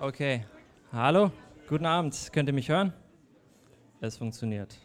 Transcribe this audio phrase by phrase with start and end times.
[0.00, 0.44] Okay.
[0.92, 1.30] Hallo,
[1.68, 2.30] guten Abend.
[2.32, 2.92] Könnt ihr mich hören?
[4.00, 4.76] Es funktioniert.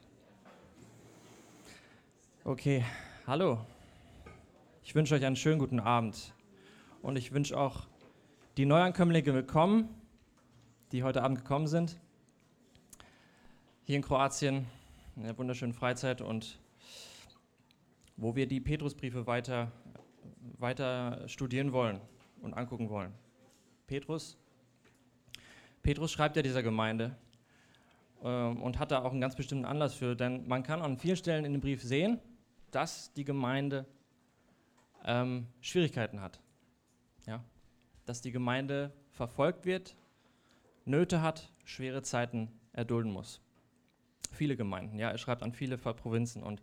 [2.43, 2.85] Okay,
[3.25, 3.65] hallo.
[4.83, 6.35] Ich wünsche euch einen schönen guten Abend.
[7.01, 7.87] Und ich wünsche auch
[8.55, 9.90] die Neuankömmlinge willkommen,
[10.92, 11.99] die heute Abend gekommen sind.
[13.85, 14.67] Hier in Kroatien,
[15.15, 16.59] in der wunderschönen Freizeit und
[18.16, 19.71] wo wir die Petrusbriefe weiter,
[20.59, 21.99] weiter studieren wollen
[22.41, 23.12] und angucken wollen.
[23.88, 24.38] Petrus
[25.84, 27.15] Petrus schreibt ja dieser Gemeinde
[28.23, 31.17] ähm, und hat da auch einen ganz bestimmten Anlass für, denn man kann an vielen
[31.17, 32.20] Stellen in dem Brief sehen,
[32.71, 33.85] dass die Gemeinde
[35.05, 36.39] ähm, Schwierigkeiten hat.
[37.25, 37.43] Ja?
[38.05, 39.95] Dass die Gemeinde verfolgt wird,
[40.85, 43.41] Nöte hat, schwere Zeiten erdulden muss.
[44.31, 46.61] Viele Gemeinden, ja, er schreibt an viele Provinzen und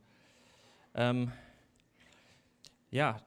[0.95, 1.33] ähm,
[2.91, 3.21] ja,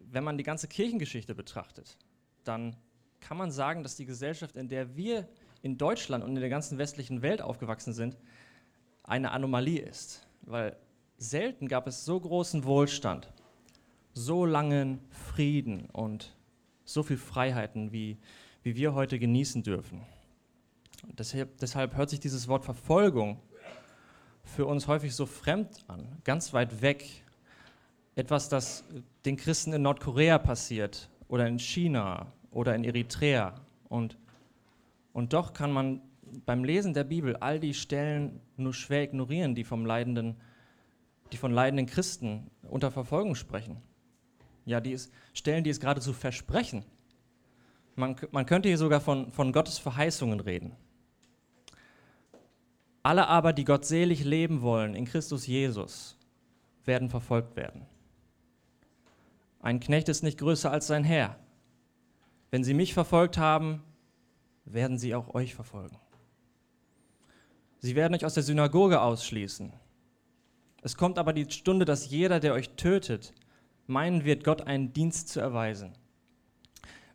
[0.00, 1.96] wenn man die ganze Kirchengeschichte betrachtet,
[2.44, 2.76] dann
[3.24, 5.26] kann man sagen, dass die Gesellschaft, in der wir
[5.62, 8.18] in Deutschland und in der ganzen westlichen Welt aufgewachsen sind,
[9.02, 10.26] eine Anomalie ist.
[10.42, 10.76] Weil
[11.16, 13.32] selten gab es so großen Wohlstand,
[14.12, 16.36] so langen Frieden und
[16.84, 18.18] so viel Freiheiten, wie,
[18.62, 20.02] wie wir heute genießen dürfen.
[21.18, 23.40] Deshalb, deshalb hört sich dieses Wort Verfolgung
[24.42, 27.24] für uns häufig so fremd an, ganz weit weg.
[28.16, 28.84] Etwas, das
[29.24, 33.54] den Christen in Nordkorea passiert oder in China oder in Eritrea.
[33.88, 34.16] Und,
[35.12, 36.00] und doch kann man
[36.46, 40.36] beim Lesen der Bibel all die Stellen nur schwer ignorieren, die, vom leidenden,
[41.32, 43.76] die von leidenden Christen unter Verfolgung sprechen.
[44.64, 46.84] Ja, die ist, Stellen, die es geradezu versprechen.
[47.96, 50.72] Man, man könnte hier sogar von, von Gottes Verheißungen reden.
[53.02, 56.16] Alle aber, die gottselig leben wollen in Christus Jesus,
[56.84, 57.82] werden verfolgt werden.
[59.60, 61.38] Ein Knecht ist nicht größer als sein Herr.
[62.54, 63.82] Wenn sie mich verfolgt haben,
[64.64, 65.98] werden sie auch euch verfolgen.
[67.80, 69.72] Sie werden euch aus der Synagoge ausschließen.
[70.80, 73.34] Es kommt aber die Stunde, dass jeder, der euch tötet,
[73.88, 75.94] meinen wird, Gott einen Dienst zu erweisen.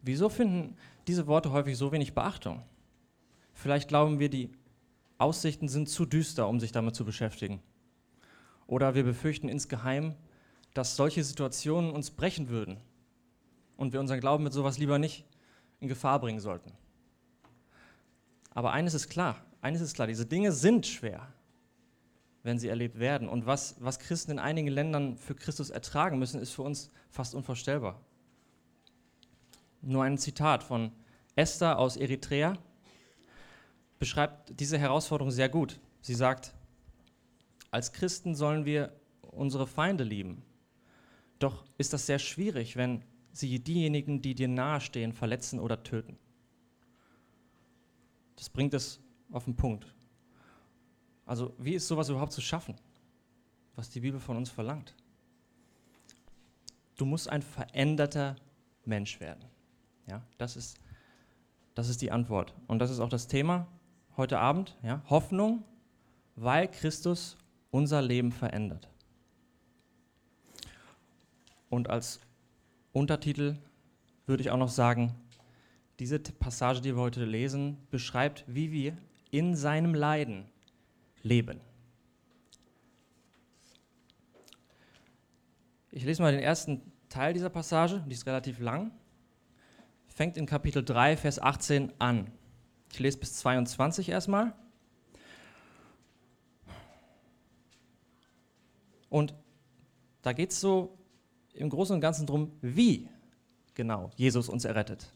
[0.01, 0.75] Wieso finden
[1.07, 2.61] diese Worte häufig so wenig Beachtung?
[3.53, 4.51] Vielleicht glauben wir, die
[5.19, 7.61] Aussichten sind zu düster, um sich damit zu beschäftigen.
[8.67, 10.15] Oder wir befürchten insgeheim,
[10.73, 12.75] dass solche Situationen uns brechen würden
[13.77, 15.23] und wir unseren Glauben mit sowas lieber nicht
[15.79, 16.71] in Gefahr bringen sollten.
[18.51, 21.27] Aber eines ist klar, eines ist klar, diese Dinge sind schwer,
[22.43, 23.27] wenn sie erlebt werden.
[23.29, 27.35] Und was, was Christen in einigen Ländern für Christus ertragen müssen, ist für uns fast
[27.35, 28.01] unvorstellbar.
[29.81, 30.91] Nur ein Zitat von
[31.35, 32.57] Esther aus Eritrea
[33.97, 35.79] beschreibt diese Herausforderung sehr gut.
[36.01, 36.53] Sie sagt,
[37.71, 40.43] als Christen sollen wir unsere Feinde lieben.
[41.37, 46.17] Doch ist das sehr schwierig, wenn sie diejenigen, die dir nahestehen, verletzen oder töten.
[48.35, 48.99] Das bringt es
[49.31, 49.93] auf den Punkt.
[51.25, 52.75] Also, wie ist sowas überhaupt zu schaffen,
[53.75, 54.95] was die Bibel von uns verlangt?
[56.95, 58.35] Du musst ein veränderter
[58.85, 59.45] Mensch werden.
[60.07, 60.79] Ja, das ist,
[61.75, 62.53] das ist die Antwort.
[62.67, 63.67] Und das ist auch das Thema
[64.17, 64.75] heute Abend.
[64.83, 65.03] Ja?
[65.09, 65.63] Hoffnung,
[66.35, 67.37] weil Christus
[67.71, 68.89] unser Leben verändert.
[71.69, 72.19] Und als
[72.91, 73.57] Untertitel
[74.25, 75.15] würde ich auch noch sagen,
[75.99, 78.97] diese Passage, die wir heute lesen, beschreibt, wie wir
[79.31, 80.45] in seinem Leiden
[81.21, 81.59] leben.
[85.91, 88.91] Ich lese mal den ersten Teil dieser Passage, die ist relativ lang.
[90.07, 92.31] Fängt in Kapitel 3, Vers 18 an.
[92.91, 94.53] Ich lese bis 22 erstmal.
[99.09, 99.33] Und
[100.21, 100.98] da geht es so
[101.53, 103.07] im Großen und Ganzen darum, wie
[103.75, 105.11] genau Jesus uns errettet.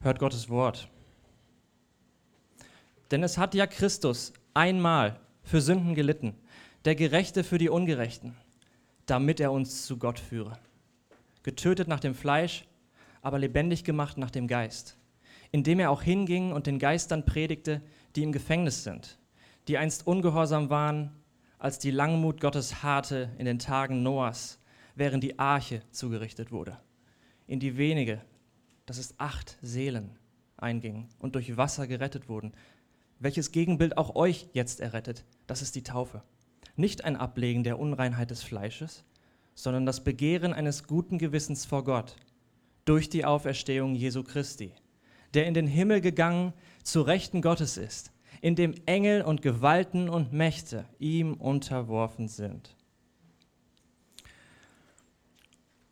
[0.00, 0.88] Hört Gottes Wort.
[3.10, 6.34] Denn es hat ja Christus einmal für Sünden gelitten,
[6.84, 8.36] der Gerechte für die Ungerechten,
[9.06, 10.58] damit er uns zu Gott führe.
[11.42, 12.64] Getötet nach dem Fleisch,
[13.20, 14.96] aber lebendig gemacht nach dem Geist,
[15.50, 17.82] indem er auch hinging und den Geistern predigte,
[18.16, 19.18] die im Gefängnis sind,
[19.68, 21.12] die einst ungehorsam waren,
[21.62, 24.58] als die Langmut Gottes harte in den Tagen Noahs,
[24.96, 26.76] während die Arche zugerichtet wurde,
[27.46, 28.20] in die wenige,
[28.84, 30.18] das ist acht Seelen,
[30.56, 32.52] eingingen und durch Wasser gerettet wurden,
[33.20, 36.24] welches Gegenbild auch euch jetzt errettet, das ist die Taufe.
[36.74, 39.04] Nicht ein Ablegen der Unreinheit des Fleisches,
[39.54, 42.16] sondern das Begehren eines guten Gewissens vor Gott
[42.86, 44.74] durch die Auferstehung Jesu Christi,
[45.32, 50.32] der in den Himmel gegangen zu Rechten Gottes ist in dem Engel und Gewalten und
[50.32, 52.76] Mächte ihm unterworfen sind.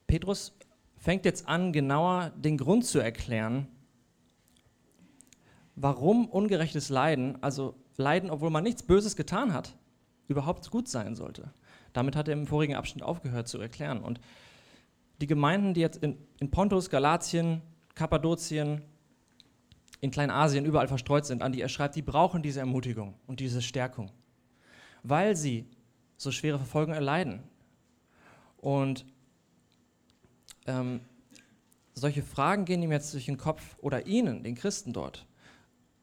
[0.08, 0.52] Petrus
[0.98, 3.68] fängt jetzt an, genauer den Grund zu erklären,
[5.76, 9.76] warum ungerechtes Leiden, also Leiden, obwohl man nichts Böses getan hat,
[10.26, 11.52] überhaupt gut sein sollte.
[11.92, 14.02] Damit hat er im vorigen Abschnitt aufgehört zu erklären.
[14.02, 14.20] Und
[15.20, 17.62] die Gemeinden, die jetzt in, in Pontus, Galatien,
[17.94, 18.82] Kappadokien,
[20.00, 23.62] in Kleinasien überall verstreut sind, an die er schreibt, die brauchen diese Ermutigung und diese
[23.62, 24.10] Stärkung,
[25.02, 25.66] weil sie
[26.16, 27.42] so schwere Verfolgung erleiden.
[28.58, 29.06] Und
[30.66, 31.00] ähm,
[31.94, 35.26] solche Fragen gehen ihm jetzt durch den Kopf oder ihnen, den Christen dort.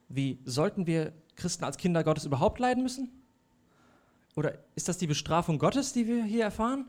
[0.09, 3.09] Wie sollten wir Christen als Kinder Gottes überhaupt leiden müssen?
[4.35, 6.85] Oder ist das die Bestrafung Gottes, die wir hier erfahren?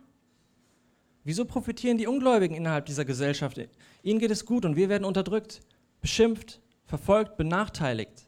[1.24, 3.58] Wieso profitieren die Ungläubigen innerhalb dieser Gesellschaft?
[4.02, 5.60] Ihnen geht es gut und wir werden unterdrückt,
[6.00, 8.26] beschimpft, verfolgt, benachteiligt.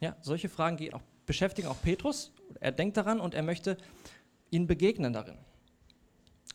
[0.00, 2.32] Ja, solche Fragen auch, beschäftigen auch Petrus.
[2.60, 3.76] Er denkt daran und er möchte
[4.50, 5.36] ihnen begegnen darin.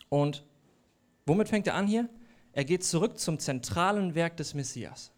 [0.07, 0.45] Und
[1.25, 2.09] womit fängt er an hier?
[2.53, 5.11] Er geht zurück zum zentralen Werk des Messias.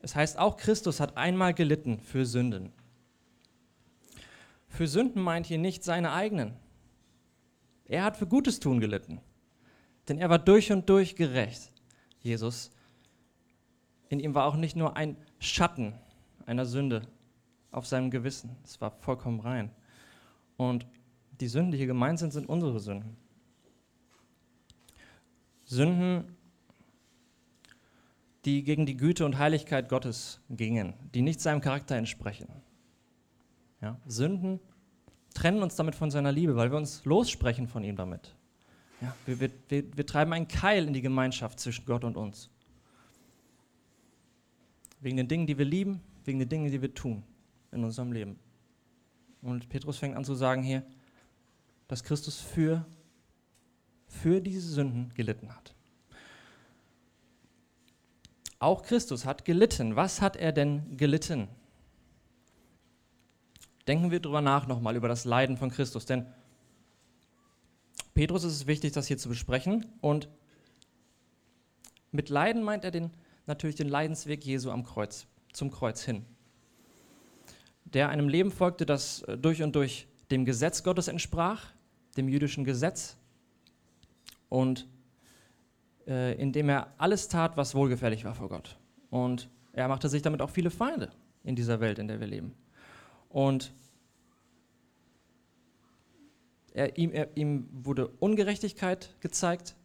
[0.00, 2.72] Es heißt, auch Christus hat einmal gelitten für Sünden.
[4.68, 6.56] Für Sünden meint hier nicht seine eigenen.
[7.84, 9.20] Er hat für Gutes tun gelitten.
[10.08, 11.70] Denn er war durch und durch gerecht.
[12.20, 12.70] Jesus,
[14.08, 15.94] in ihm war auch nicht nur ein Schatten
[16.46, 17.02] einer Sünde
[17.70, 18.56] auf seinem Gewissen.
[18.64, 19.70] Es war vollkommen rein.
[20.56, 20.86] Und
[21.40, 23.16] die Sünden, die hier gemeint sind, sind unsere Sünden.
[25.64, 26.36] Sünden,
[28.44, 32.48] die gegen die Güte und Heiligkeit Gottes gingen, die nicht seinem Charakter entsprechen.
[33.80, 34.58] Ja, Sünden
[35.34, 38.34] trennen uns damit von seiner Liebe, weil wir uns lossprechen von ihm damit.
[39.00, 42.50] Ja, wir, wir, wir, wir treiben einen Keil in die Gemeinschaft zwischen Gott und uns.
[45.00, 47.22] Wegen den Dingen, die wir lieben, wegen den Dingen, die wir tun
[47.72, 48.38] in unserem Leben.
[49.42, 50.82] Und Petrus fängt an zu sagen hier,
[51.86, 52.84] dass Christus für,
[54.06, 55.74] für diese Sünden gelitten hat.
[58.58, 59.94] Auch Christus hat gelitten.
[59.96, 61.48] Was hat er denn gelitten?
[63.86, 66.04] Denken wir darüber nach nochmal, über das Leiden von Christus.
[66.04, 66.26] Denn
[68.14, 69.86] Petrus ist es wichtig, das hier zu besprechen.
[70.00, 70.28] Und
[72.10, 73.12] mit Leiden meint er den,
[73.48, 76.24] natürlich den Leidensweg Jesu am Kreuz, zum Kreuz hin.
[77.84, 81.72] Der einem Leben folgte, das äh, durch und durch dem Gesetz Gottes entsprach,
[82.16, 83.16] dem jüdischen Gesetz,
[84.48, 84.86] und
[86.06, 88.78] äh, indem er alles tat, was wohlgefällig war vor Gott.
[89.10, 91.10] Und er machte sich damit auch viele Feinde
[91.44, 92.54] in dieser Welt, in der wir leben.
[93.28, 93.72] Und
[96.72, 99.76] er, ihm, er, ihm wurde Ungerechtigkeit gezeigt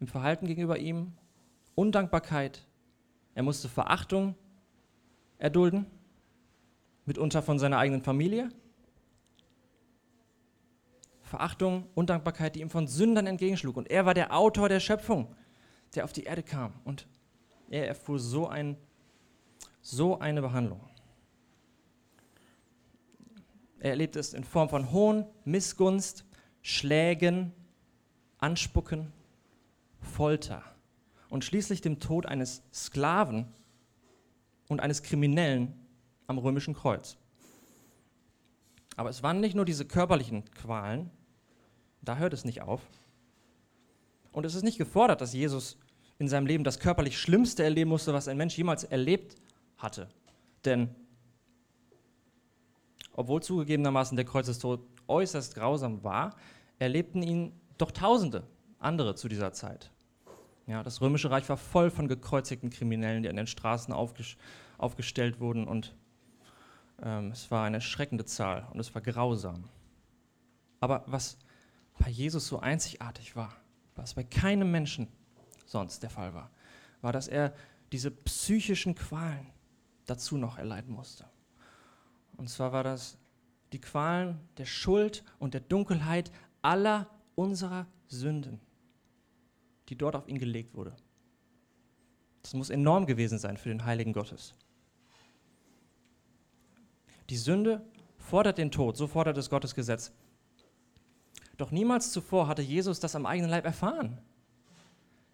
[0.00, 1.12] im Verhalten gegenüber ihm,
[1.74, 2.66] Undankbarkeit.
[3.34, 4.34] Er musste Verachtung
[5.38, 5.86] erdulden,
[7.06, 8.50] mitunter von seiner eigenen Familie.
[11.22, 13.76] Verachtung, Undankbarkeit, die ihm von Sündern entgegenschlug.
[13.76, 15.34] Und er war der Autor der Schöpfung,
[15.94, 16.74] der auf die Erde kam.
[16.84, 17.06] Und
[17.70, 18.76] er erfuhr so, ein,
[19.80, 20.80] so eine Behandlung.
[23.80, 26.24] Er erlebt es in Form von Hohn, Missgunst,
[26.60, 27.52] Schlägen,
[28.38, 29.12] Anspucken,
[30.00, 30.71] Folter
[31.32, 33.46] und schließlich dem Tod eines Sklaven
[34.68, 35.72] und eines Kriminellen
[36.26, 37.16] am römischen Kreuz.
[38.96, 41.08] Aber es waren nicht nur diese körperlichen Qualen,
[42.02, 42.82] da hört es nicht auf.
[44.30, 45.78] Und es ist nicht gefordert, dass Jesus
[46.18, 49.36] in seinem Leben das körperlich Schlimmste erleben musste, was ein Mensch jemals erlebt
[49.78, 50.10] hatte.
[50.66, 50.94] Denn
[53.14, 56.36] obwohl zugegebenermaßen der Kreuzestod äußerst grausam war,
[56.78, 58.46] erlebten ihn doch Tausende
[58.78, 59.90] andere zu dieser Zeit.
[60.66, 64.36] Ja, das römische Reich war voll von gekreuzigten Kriminellen, die an den Straßen aufges
[64.78, 65.94] aufgestellt wurden und
[67.02, 69.68] ähm, es war eine erschreckende Zahl und es war grausam.
[70.80, 71.38] Aber was
[71.98, 73.54] bei Jesus so einzigartig war,
[73.94, 75.08] was bei keinem Menschen
[75.66, 76.50] sonst der Fall war,
[77.00, 77.54] war, dass er
[77.92, 79.46] diese psychischen Qualen
[80.06, 81.26] dazu noch erleiden musste.
[82.36, 83.18] Und zwar war das
[83.72, 86.30] die Qualen der Schuld und der Dunkelheit
[86.62, 88.60] aller unserer Sünden,
[89.92, 90.96] die dort auf ihn gelegt wurde.
[92.40, 94.54] Das muss enorm gewesen sein für den Heiligen Gottes.
[97.28, 97.84] Die Sünde
[98.16, 100.10] fordert den Tod, so fordert es Gottes Gesetz.
[101.58, 104.16] Doch niemals zuvor hatte Jesus das am eigenen Leib erfahren.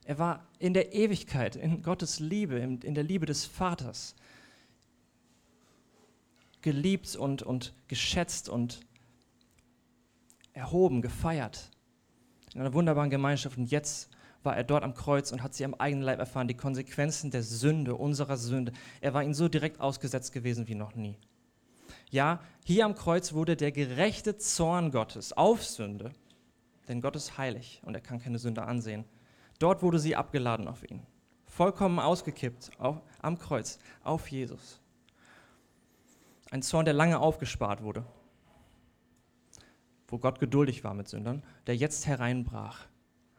[0.05, 4.17] Er war in der Ewigkeit, in Gottes Liebe, in der Liebe des Vaters
[6.63, 8.81] geliebt und, und geschätzt und
[10.53, 11.71] erhoben, gefeiert.
[12.55, 13.57] In einer wunderbaren Gemeinschaft.
[13.57, 14.11] Und jetzt
[14.43, 17.43] war er dort am Kreuz und hat sie am eigenen Leib erfahren, die Konsequenzen der
[17.43, 18.73] Sünde, unserer Sünde.
[19.01, 21.17] Er war ihnen so direkt ausgesetzt gewesen wie noch nie.
[22.11, 26.13] Ja, hier am Kreuz wurde der gerechte Zorn Gottes auf Sünde
[26.89, 29.05] denn Gott ist heilig und er kann keine Sünde ansehen.
[29.59, 31.07] Dort wurde sie abgeladen auf ihn,
[31.47, 34.81] vollkommen ausgekippt auf, am Kreuz auf Jesus.
[36.51, 38.05] Ein Zorn, der lange aufgespart wurde,
[40.07, 42.87] wo Gott geduldig war mit Sündern, der jetzt hereinbrach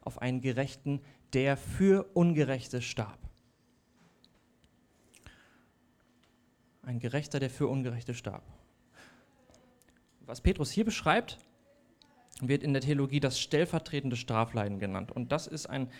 [0.02, 1.00] auf einen Gerechten,
[1.32, 3.18] der für Ungerechte starb.
[6.82, 8.42] Ein Gerechter, der für Ungerechte starb.
[10.26, 11.38] Was Petrus hier beschreibt,
[12.40, 15.12] wird in der Theologie das stellvertretende Strafleiden genannt.
[15.12, 15.90] Und das ist ein,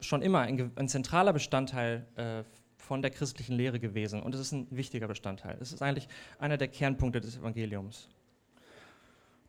[0.00, 2.44] schon immer ein, ein zentraler Bestandteil äh,
[2.76, 4.22] von der christlichen Lehre gewesen.
[4.22, 5.58] Und es ist ein wichtiger Bestandteil.
[5.60, 8.08] Es ist eigentlich einer der Kernpunkte des Evangeliums.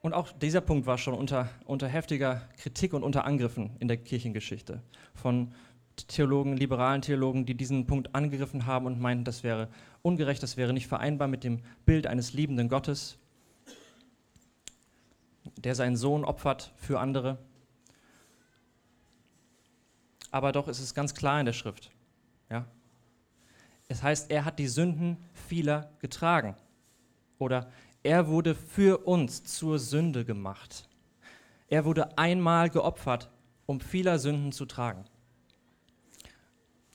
[0.01, 3.97] Und auch dieser Punkt war schon unter, unter heftiger Kritik und unter Angriffen in der
[3.97, 4.81] Kirchengeschichte
[5.13, 5.53] von
[6.07, 9.67] Theologen, liberalen Theologen, die diesen Punkt angegriffen haben und meinten, das wäre
[10.03, 13.17] ungerecht, das wäre nicht vereinbar mit dem Bild eines liebenden Gottes,
[15.57, 17.39] der seinen Sohn opfert für andere.
[20.29, 21.91] Aber doch ist es ganz klar in der Schrift.
[22.51, 22.65] Ja?
[23.87, 26.55] Es heißt, er hat die Sünden vieler getragen.
[27.39, 27.71] Oder
[28.07, 30.87] er wurde für uns zur Sünde gemacht.
[31.67, 33.29] Er wurde einmal geopfert,
[33.65, 35.03] um vieler Sünden zu tragen.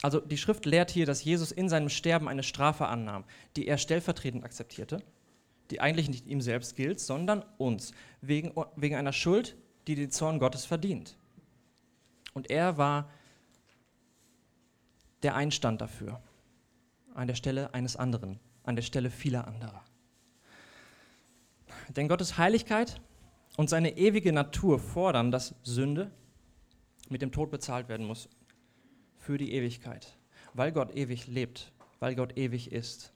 [0.00, 3.25] Also die Schrift lehrt hier, dass Jesus in seinem Sterben eine Strafe annahm,
[3.57, 5.02] die er stellvertretend akzeptierte,
[5.71, 7.92] die eigentlich nicht ihm selbst gilt, sondern uns,
[8.23, 9.54] wegen, wegen einer Schuld,
[9.88, 11.19] die den Zorn Gottes verdient.
[12.33, 13.11] Und er war
[15.23, 16.23] der Einstand dafür,
[17.12, 19.85] an der Stelle eines anderen, an der Stelle vieler anderer.
[21.96, 23.00] Denn Gottes Heiligkeit
[23.56, 26.11] und seine ewige Natur fordern, dass Sünde
[27.08, 28.28] mit dem Tod bezahlt werden muss
[29.18, 30.16] für die Ewigkeit,
[30.54, 33.12] weil Gott ewig lebt, weil Gott ewig ist.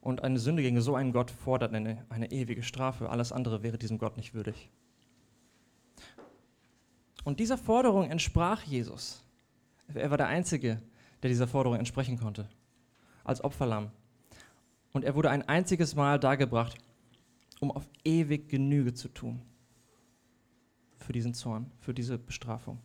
[0.00, 3.08] Und eine Sünde gegen so einen Gott fordert eine, eine ewige Strafe.
[3.08, 4.70] Alles andere wäre diesem Gott nicht würdig.
[7.24, 9.24] Und dieser Forderung entsprach Jesus.
[9.94, 10.82] Er war der Einzige,
[11.22, 12.48] der dieser Forderung entsprechen konnte,
[13.24, 13.90] als Opferlamm.
[14.92, 16.76] Und er wurde ein einziges Mal dargebracht,
[17.64, 19.40] um auf ewig Genüge zu tun
[20.98, 22.78] für diesen Zorn, für diese Bestrafung.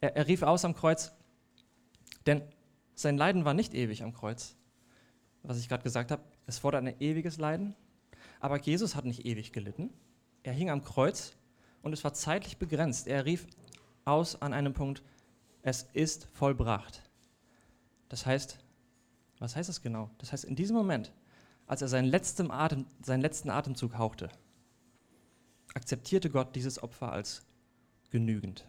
[0.00, 1.12] Er, er rief aus am Kreuz,
[2.26, 2.42] denn
[2.94, 4.56] sein Leiden war nicht ewig am Kreuz,
[5.42, 6.22] was ich gerade gesagt habe.
[6.46, 7.74] Es fordert ein ewiges Leiden,
[8.40, 9.90] aber Jesus hat nicht ewig gelitten.
[10.42, 11.36] Er hing am Kreuz
[11.82, 13.06] und es war zeitlich begrenzt.
[13.06, 13.46] Er rief
[14.06, 15.02] aus an einem Punkt,
[15.62, 17.02] es ist vollbracht.
[18.08, 18.58] Das heißt,
[19.38, 20.10] was heißt das genau?
[20.16, 21.12] Das heißt, in diesem Moment
[21.66, 24.28] als er seinen letzten, Atem, seinen letzten Atemzug hauchte,
[25.74, 27.42] akzeptierte Gott dieses Opfer als
[28.10, 28.66] genügend,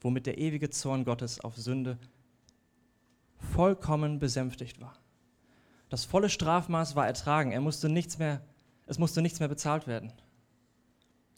[0.00, 1.98] womit der ewige Zorn Gottes auf Sünde
[3.52, 4.98] vollkommen besänftigt war.
[5.88, 8.42] Das volle Strafmaß war ertragen, er musste nichts mehr,
[8.86, 10.12] es musste nichts mehr bezahlt werden.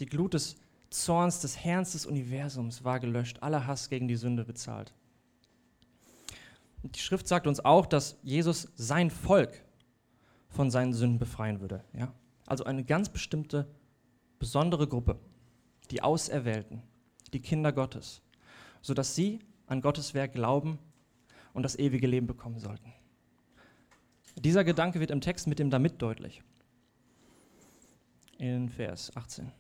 [0.01, 0.57] Die Glut des
[0.91, 4.93] Zorns des Herrn des Universums war gelöscht, aller Hass gegen die Sünde bezahlt.
[6.83, 9.63] Und die Schrift sagt uns auch, dass Jesus sein Volk
[10.51, 11.83] von seinen Sünden befreien würde.
[11.93, 12.13] Ja?
[12.47, 13.67] Also eine ganz bestimmte,
[14.39, 15.19] besondere Gruppe,
[15.91, 16.83] die Auserwählten,
[17.33, 18.21] die Kinder Gottes,
[18.83, 20.79] sodass sie an Gottes Werk glauben
[21.53, 22.93] und das ewige Leben bekommen sollten.
[24.37, 26.43] Dieser Gedanke wird im Text mit dem damit deutlich.
[28.39, 29.53] In Vers 18.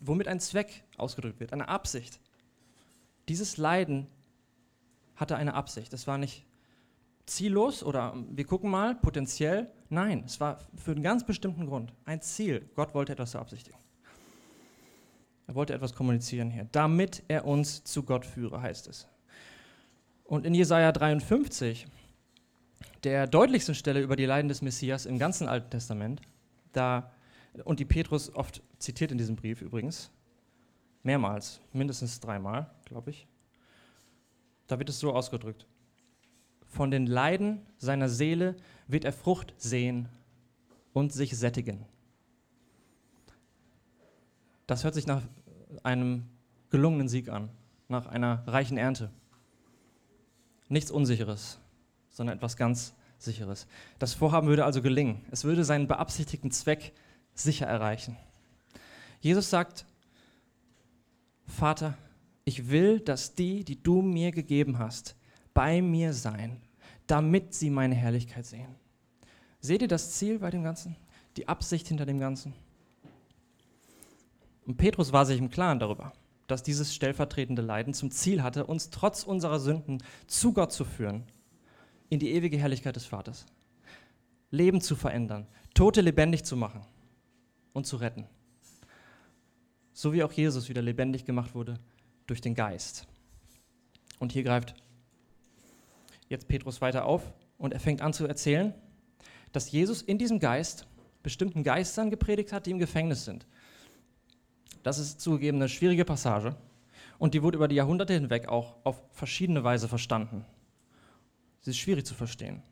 [0.00, 2.18] Womit ein Zweck ausgedrückt wird, eine Absicht.
[3.28, 4.06] Dieses Leiden
[5.16, 5.92] hatte eine Absicht.
[5.92, 6.44] Es war nicht
[7.26, 9.70] ziellos oder wir gucken mal, potenziell.
[9.88, 11.92] Nein, es war für einen ganz bestimmten Grund.
[12.04, 12.68] Ein Ziel.
[12.74, 13.78] Gott wollte etwas beabsichtigen.
[15.46, 19.06] Er wollte etwas kommunizieren hier, damit er uns zu Gott führe, heißt es.
[20.24, 21.86] Und in Jesaja 53,
[23.04, 26.22] der deutlichsten Stelle über die Leiden des Messias im ganzen Alten Testament,
[26.72, 27.12] da,
[27.64, 30.10] und die Petrus oft zitiert in diesem Brief übrigens,
[31.02, 33.26] mehrmals, mindestens dreimal, glaube ich,
[34.66, 35.66] da wird es so ausgedrückt
[36.74, 38.56] von den Leiden seiner Seele
[38.88, 40.08] wird er Frucht sehen
[40.92, 41.86] und sich sättigen.
[44.66, 45.22] Das hört sich nach
[45.82, 46.24] einem
[46.70, 47.48] gelungenen Sieg an,
[47.88, 49.10] nach einer reichen Ernte.
[50.68, 51.58] Nichts Unsicheres,
[52.10, 53.66] sondern etwas ganz Sicheres.
[53.98, 55.24] Das Vorhaben würde also gelingen.
[55.30, 56.92] Es würde seinen beabsichtigten Zweck
[57.34, 58.16] sicher erreichen.
[59.20, 59.86] Jesus sagt,
[61.46, 61.96] Vater,
[62.44, 65.16] ich will, dass die, die du mir gegeben hast,
[65.54, 66.60] bei mir sein,
[67.06, 68.74] damit sie meine Herrlichkeit sehen.
[69.60, 70.96] Seht ihr das Ziel bei dem Ganzen?
[71.36, 72.52] Die Absicht hinter dem Ganzen?
[74.66, 76.12] Und Petrus war sich im Klaren darüber,
[76.46, 81.24] dass dieses stellvertretende Leiden zum Ziel hatte, uns trotz unserer Sünden zu Gott zu führen,
[82.10, 83.46] in die ewige Herrlichkeit des Vaters.
[84.50, 86.82] Leben zu verändern, Tote lebendig zu machen
[87.72, 88.26] und zu retten.
[89.92, 91.78] so wie auch Jesus wieder lebendig gemacht wurde
[92.26, 93.06] durch den Geist.
[94.18, 94.74] Und hier greift
[96.34, 98.74] jetzt Petrus weiter auf und er fängt an zu erzählen,
[99.52, 100.86] dass Jesus in diesem Geist
[101.22, 103.46] bestimmten Geistern gepredigt hat, die im Gefängnis sind.
[104.82, 106.56] Das ist zugegeben eine schwierige Passage
[107.18, 110.44] und die wurde über die Jahrhunderte hinweg auch auf verschiedene Weise verstanden.
[111.60, 112.62] Sie ist schwierig zu verstehen.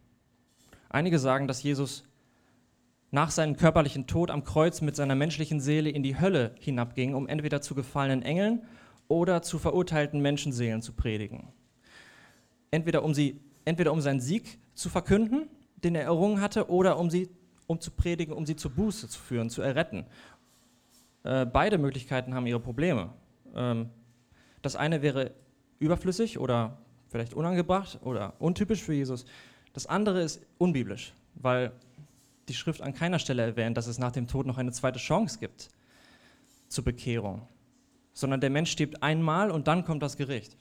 [0.90, 2.04] Einige sagen, dass Jesus
[3.10, 7.28] nach seinem körperlichen Tod am Kreuz mit seiner menschlichen Seele in die Hölle hinabging, um
[7.28, 8.62] entweder zu gefallenen Engeln
[9.08, 11.48] oder zu verurteilten Menschenseelen zu predigen.
[12.70, 17.10] Entweder um, sie, entweder um seinen Sieg zu verkünden, den er errungen hatte, oder um
[17.10, 17.28] sie
[17.66, 20.04] um zu predigen, um sie zur Buße zu führen, zu erretten.
[21.24, 23.10] Äh, beide Möglichkeiten haben ihre Probleme.
[23.54, 23.88] Ähm,
[24.60, 25.32] das eine wäre
[25.78, 26.78] überflüssig oder
[27.08, 29.24] vielleicht unangebracht oder untypisch für Jesus.
[29.72, 31.72] Das andere ist unbiblisch, weil
[32.48, 35.38] die Schrift an keiner Stelle erwähnt, dass es nach dem Tod noch eine zweite Chance
[35.38, 35.68] gibt
[36.68, 37.42] zur Bekehrung,
[38.12, 40.56] sondern der Mensch stirbt einmal und dann kommt das Gericht.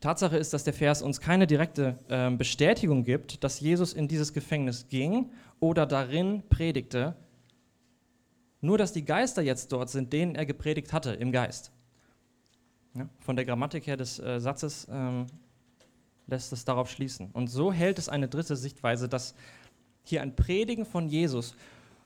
[0.00, 4.32] Tatsache ist, dass der Vers uns keine direkte äh, Bestätigung gibt, dass Jesus in dieses
[4.32, 7.16] Gefängnis ging oder darin predigte,
[8.60, 11.72] nur dass die Geister jetzt dort sind, denen er gepredigt hatte im Geist.
[12.94, 15.26] Ja, von der Grammatik her des äh, Satzes ähm,
[16.26, 17.30] lässt es darauf schließen.
[17.32, 19.34] Und so hält es eine dritte Sichtweise, dass
[20.04, 21.54] hier ein Predigen von Jesus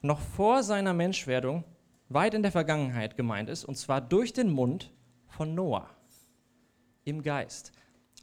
[0.01, 1.65] noch vor seiner Menschwerdung
[2.09, 4.93] weit in der Vergangenheit gemeint ist, und zwar durch den Mund
[5.27, 5.89] von Noah
[7.05, 7.73] im Geist,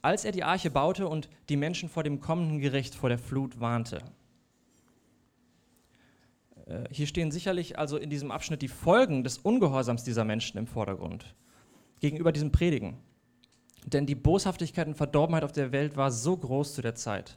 [0.02, 3.60] als er die Arche baute und die Menschen vor dem kommenden Gericht, vor der Flut
[3.60, 4.02] warnte.
[6.66, 10.66] Äh, hier stehen sicherlich also in diesem Abschnitt die Folgen des Ungehorsams dieser Menschen im
[10.66, 11.34] Vordergrund
[12.00, 12.98] gegenüber diesem Predigen.
[13.84, 17.36] Denn die Boshaftigkeit und Verdorbenheit auf der Welt war so groß zu der Zeit.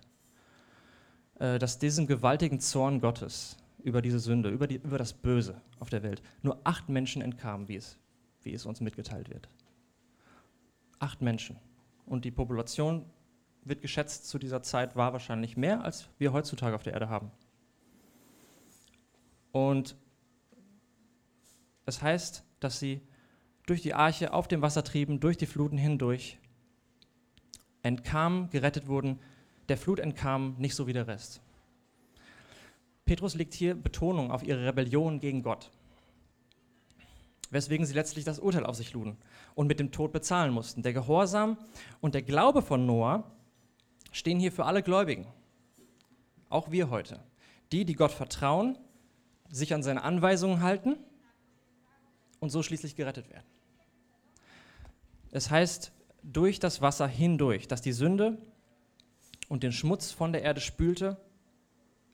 [1.39, 5.89] Äh, dass diesem gewaltigen Zorn Gottes über diese Sünde, über, die, über das Böse auf
[5.89, 7.97] der Welt, nur acht Menschen entkamen, wie es,
[8.43, 9.49] wie es uns mitgeteilt wird.
[10.99, 11.57] Acht Menschen.
[12.05, 13.05] Und die Population
[13.63, 17.31] wird geschätzt zu dieser Zeit war wahrscheinlich mehr, als wir heutzutage auf der Erde haben.
[19.51, 19.95] Und
[21.85, 23.01] es heißt, dass sie
[23.65, 26.37] durch die Arche auf dem Wasser trieben, durch die Fluten hindurch,
[27.81, 29.19] entkamen, gerettet wurden,
[29.69, 31.41] der Flut entkamen, nicht so wie der Rest.
[33.05, 35.71] Petrus legt hier Betonung auf ihre Rebellion gegen Gott,
[37.53, 39.17] weswegen sie letztlich das Urteil auf sich luden
[39.55, 40.83] und mit dem Tod bezahlen mussten.
[40.83, 41.57] Der Gehorsam
[42.01, 43.23] und der Glaube von Noah
[44.11, 45.27] stehen hier für alle Gläubigen,
[46.49, 47.19] auch wir heute.
[47.71, 48.77] Die, die Gott vertrauen,
[49.49, 50.97] sich an seine Anweisungen halten
[52.39, 53.45] und so schließlich gerettet werden.
[55.31, 55.91] Es heißt,
[56.23, 58.37] durch das Wasser hindurch, dass die Sünde
[59.49, 61.17] und den Schmutz von der Erde spülte,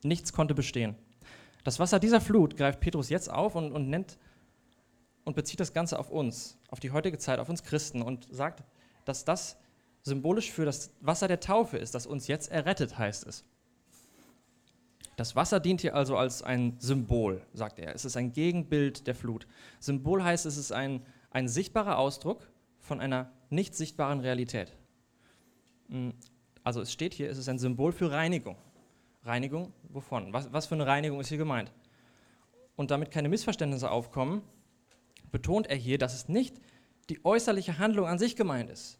[0.02, 0.96] nichts konnte bestehen.
[1.64, 4.18] Das Wasser dieser Flut greift Petrus jetzt auf und, und nennt
[5.24, 8.64] und bezieht das Ganze auf uns, auf die heutige Zeit, auf uns Christen und sagt,
[9.04, 9.56] dass das
[10.02, 13.44] symbolisch für das Wasser der Taufe ist, das uns jetzt errettet, heißt es.
[15.16, 17.94] Das Wasser dient hier also als ein Symbol, sagt er.
[17.94, 19.46] Es ist ein Gegenbild der Flut.
[19.78, 24.72] Symbol heißt, es ist ein, ein sichtbarer Ausdruck von einer nicht sichtbaren Realität.
[25.88, 26.14] Hm,
[26.64, 28.56] also es steht hier, es ist ein Symbol für Reinigung.
[29.24, 30.32] Reinigung wovon?
[30.32, 31.70] Was, was für eine Reinigung ist hier gemeint?
[32.76, 34.40] Und damit keine Missverständnisse aufkommen,
[35.30, 36.60] betont er hier, dass es nicht
[37.08, 38.98] die äußerliche Handlung an sich gemeint ist,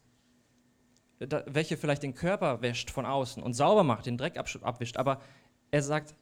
[1.19, 5.21] welche vielleicht den Körper wäscht von außen und sauber macht, den Dreck abwischt, aber
[5.69, 6.15] er sagt,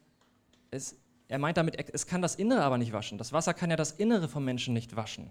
[0.70, 0.96] es,
[1.28, 3.18] er meint damit, es kann das Innere aber nicht waschen.
[3.18, 5.30] Das Wasser kann ja das Innere vom Menschen nicht waschen.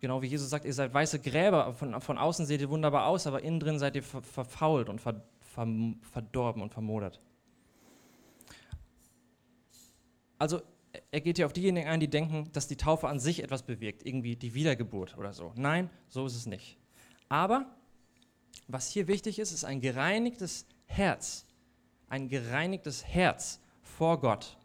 [0.00, 3.26] Genau wie Jesus sagt, ihr seid weiße Gräber, von, von außen seht ihr wunderbar aus,
[3.26, 5.66] aber innen drin seid ihr ver, verfault und ver, ver,
[6.12, 7.20] verdorben und vermodert.
[10.38, 10.60] Also
[11.10, 14.04] er geht hier auf diejenigen ein, die denken, dass die Taufe an sich etwas bewirkt,
[14.04, 15.52] irgendwie die Wiedergeburt oder so.
[15.56, 16.78] Nein, so ist es nicht.
[17.28, 17.66] Aber
[18.68, 21.46] was hier wichtig ist, ist ein gereinigtes Herz.
[22.08, 24.56] Ein gereinigtes Herz vor Gott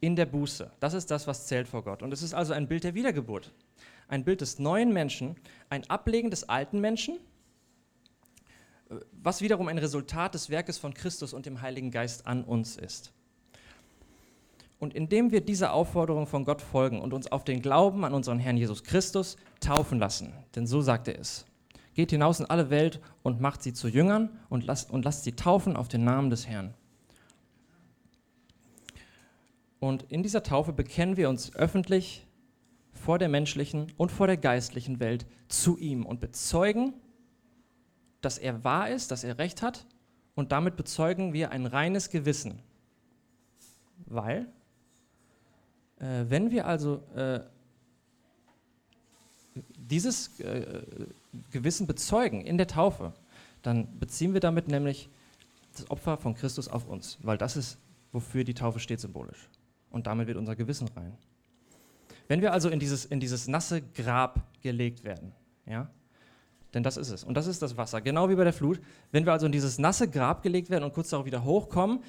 [0.00, 0.70] in der Buße.
[0.80, 2.02] Das ist das, was zählt vor Gott.
[2.02, 3.52] Und es ist also ein Bild der Wiedergeburt
[4.08, 5.36] ein Bild des neuen Menschen,
[5.70, 7.18] ein Ablegen des alten Menschen,
[9.12, 13.12] was wiederum ein Resultat des Werkes von Christus und dem Heiligen Geist an uns ist.
[14.84, 18.38] Und indem wir dieser Aufforderung von Gott folgen und uns auf den Glauben an unseren
[18.38, 21.46] Herrn Jesus Christus taufen lassen, denn so sagt er es,
[21.94, 25.32] geht hinaus in alle Welt und macht sie zu Jüngern und lasst, und lasst sie
[25.32, 26.74] taufen auf den Namen des Herrn.
[29.80, 32.26] Und in dieser Taufe bekennen wir uns öffentlich
[32.92, 36.92] vor der menschlichen und vor der geistlichen Welt zu ihm und bezeugen,
[38.20, 39.86] dass er wahr ist, dass er recht hat.
[40.34, 42.60] Und damit bezeugen wir ein reines Gewissen,
[44.04, 44.46] weil
[46.04, 47.40] Äh, wenn wir also äh,
[49.76, 50.82] dieses äh,
[51.50, 53.14] Gewissen bezeugen in der Taufe,
[53.62, 55.08] dann beziehen wir damit nämlich
[55.72, 57.78] das Opfer von Christus auf uns, weil das ist,
[58.12, 59.48] wofür die Taufe steht symbolisch.
[59.90, 61.16] Und damit wird unser Gewissen rein.
[62.28, 65.32] Wenn wir also in dieses, in dieses nasse Grab gelegt werden,
[65.66, 65.90] ja,
[66.74, 67.24] denn das ist es.
[67.24, 68.80] Und das ist das Wasser, genau wie bei der Flut.
[69.12, 72.00] Wenn wir also in dieses nasse Grab gelegt werden und kurz darauf wieder hochkommen,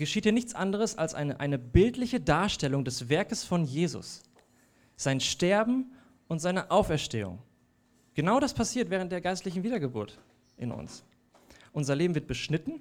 [0.00, 4.22] geschieht hier nichts anderes als eine, eine bildliche Darstellung des Werkes von Jesus.
[4.96, 5.92] Sein Sterben
[6.26, 7.38] und seine Auferstehung.
[8.14, 10.18] Genau das passiert während der geistlichen Wiedergeburt
[10.56, 11.04] in uns.
[11.72, 12.80] Unser Leben wird beschnitten,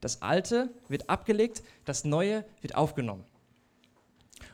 [0.00, 3.24] das Alte wird abgelegt, das Neue wird aufgenommen.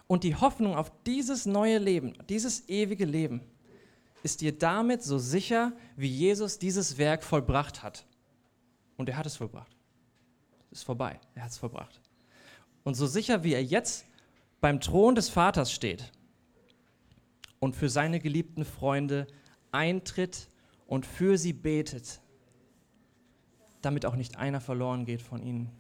[0.07, 3.41] Und die Hoffnung auf dieses neue Leben, dieses ewige Leben,
[4.23, 8.05] ist dir damit so sicher, wie Jesus dieses Werk vollbracht hat.
[8.99, 9.74] Und er hat es vollbracht.
[10.75, 11.21] Ist vorbei.
[11.37, 12.01] Er hat es vollbracht.
[12.83, 14.05] Und so sicher, wie er jetzt
[14.61, 16.11] beim Thron des Vaters steht
[17.61, 19.29] und für seine geliebten Freunde
[19.71, 20.49] eintritt
[20.89, 22.21] und für sie betet,
[23.83, 25.71] damit auch nicht einer verloren geht von ihnen.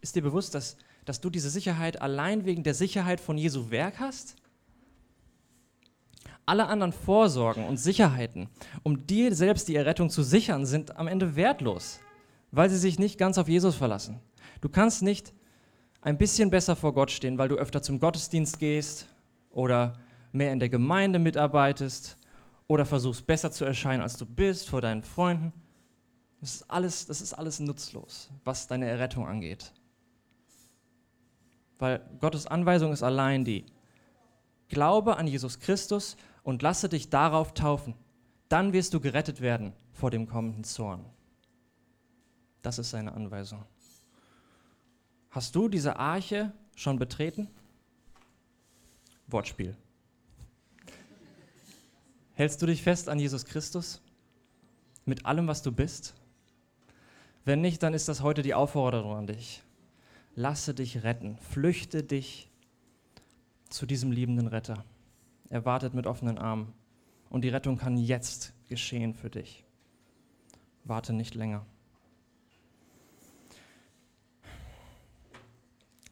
[0.00, 3.98] Ist dir bewusst, dass, dass du diese Sicherheit allein wegen der Sicherheit von Jesu Werk
[3.98, 4.36] hast?
[6.46, 8.48] Alle anderen Vorsorgen und Sicherheiten,
[8.84, 12.00] um dir selbst die Errettung zu sichern, sind am Ende wertlos,
[12.52, 14.20] weil sie sich nicht ganz auf Jesus verlassen.
[14.60, 15.32] Du kannst nicht
[16.00, 19.06] ein bisschen besser vor Gott stehen, weil du öfter zum Gottesdienst gehst
[19.50, 19.94] oder
[20.32, 22.16] mehr in der Gemeinde mitarbeitest
[22.66, 25.52] oder versuchst besser zu erscheinen, als du bist vor deinen Freunden.
[26.40, 29.72] Das ist alles, das ist alles nutzlos, was deine Errettung angeht.
[31.78, 33.66] Weil Gottes Anweisung ist allein die,
[34.68, 37.94] glaube an Jesus Christus und lasse dich darauf taufen.
[38.48, 41.04] Dann wirst du gerettet werden vor dem kommenden Zorn.
[42.62, 43.64] Das ist seine Anweisung.
[45.30, 47.48] Hast du diese Arche schon betreten?
[49.28, 49.76] Wortspiel.
[52.34, 54.00] Hältst du dich fest an Jesus Christus
[55.04, 56.14] mit allem, was du bist?
[57.44, 59.62] Wenn nicht, dann ist das heute die Aufforderung an dich.
[60.34, 62.50] Lasse dich retten, flüchte dich
[63.68, 64.84] zu diesem liebenden Retter.
[65.48, 66.72] Er wartet mit offenen Armen.
[67.28, 69.64] Und die Rettung kann jetzt geschehen für dich.
[70.84, 71.64] Warte nicht länger.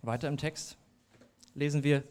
[0.02, 0.76] Weiter im Text
[1.54, 2.04] lesen wir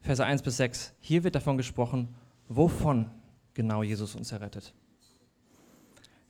[0.00, 0.94] Verse 1 bis 6.
[1.00, 2.14] Hier wird davon gesprochen,
[2.48, 3.10] wovon
[3.54, 4.74] genau Jesus uns errettet.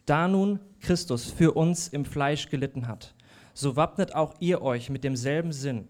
[0.07, 3.14] Da nun Christus für uns im Fleisch gelitten hat,
[3.55, 5.88] so wappnet auch ihr euch mit demselben Sinn.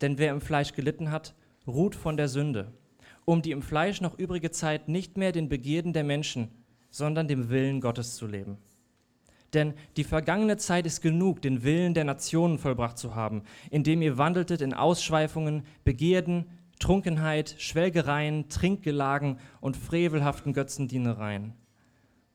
[0.00, 1.34] Denn wer im Fleisch gelitten hat,
[1.66, 2.72] ruht von der Sünde
[3.24, 6.50] um die im Fleisch noch übrige Zeit nicht mehr den Begierden der Menschen,
[6.90, 8.58] sondern dem Willen Gottes zu leben.
[9.54, 14.18] Denn die vergangene Zeit ist genug, den Willen der Nationen vollbracht zu haben, indem ihr
[14.18, 16.46] wandeltet in Ausschweifungen, Begierden,
[16.80, 21.54] Trunkenheit, Schwelgereien, Trinkgelagen und frevelhaften Götzendienereien.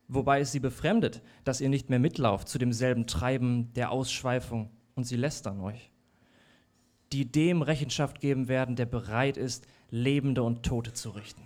[0.08, 5.04] Wobei es sie befremdet, dass ihr nicht mehr mitlauft zu demselben Treiben der Ausschweifung und
[5.04, 5.92] sie lästern euch,
[7.12, 11.44] die dem Rechenschaft geben werden, der bereit ist, Lebende und Tote zu richten.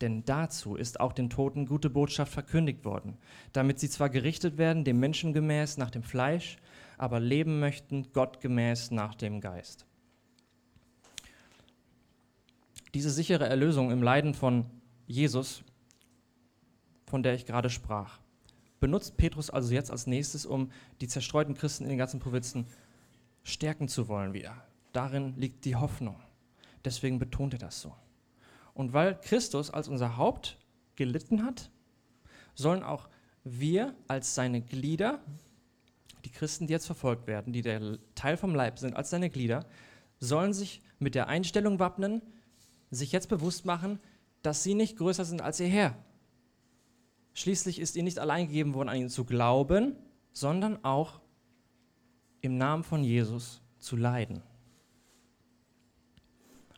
[0.00, 3.16] Denn dazu ist auch den Toten gute Botschaft verkündigt worden,
[3.52, 6.58] damit sie zwar gerichtet werden, dem Menschen gemäß nach dem Fleisch,
[6.98, 9.86] aber leben möchten, Gott gemäß nach dem Geist.
[12.94, 14.66] Diese sichere Erlösung im Leiden von
[15.06, 15.62] Jesus,
[17.06, 18.20] von der ich gerade sprach,
[18.80, 22.66] benutzt Petrus also jetzt als nächstes, um die zerstreuten Christen in den ganzen Provinzen
[23.42, 24.62] stärken zu wollen wieder.
[24.92, 26.16] Darin liegt die Hoffnung.
[26.84, 27.94] Deswegen betont er das so.
[28.76, 30.58] Und weil Christus als unser Haupt
[30.96, 31.70] gelitten hat,
[32.54, 33.08] sollen auch
[33.42, 35.22] wir als seine Glieder,
[36.26, 39.64] die Christen, die jetzt verfolgt werden, die der Teil vom Leib sind, als seine Glieder,
[40.20, 42.20] sollen sich mit der Einstellung wappnen,
[42.90, 43.98] sich jetzt bewusst machen,
[44.42, 45.96] dass sie nicht größer sind als ihr Herr.
[47.32, 49.96] Schließlich ist ihnen nicht allein gegeben worden, an ihn zu glauben,
[50.32, 51.20] sondern auch
[52.42, 54.42] im Namen von Jesus zu leiden.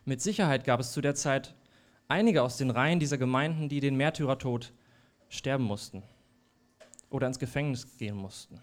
[0.05, 1.55] Mit Sicherheit gab es zu der Zeit
[2.09, 4.73] einige aus den Reihen dieser Gemeinden, die den Märtyrertod
[5.29, 6.03] sterben mussten
[7.09, 8.59] oder ins Gefängnis gehen mussten.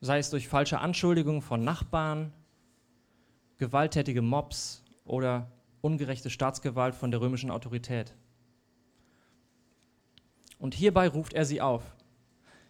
[0.00, 2.32] Sei es durch falsche Anschuldigungen von Nachbarn,
[3.58, 8.14] gewalttätige Mobs oder ungerechte Staatsgewalt von der römischen Autorität.
[10.58, 11.82] Und hierbei ruft er sie auf.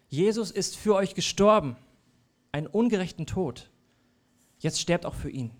[0.09, 1.75] Jesus ist für euch gestorben,
[2.51, 3.69] einen ungerechten Tod.
[4.59, 5.51] Jetzt sterbt auch für ihn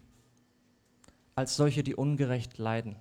[1.36, 2.98] als solche, die ungerecht leiden.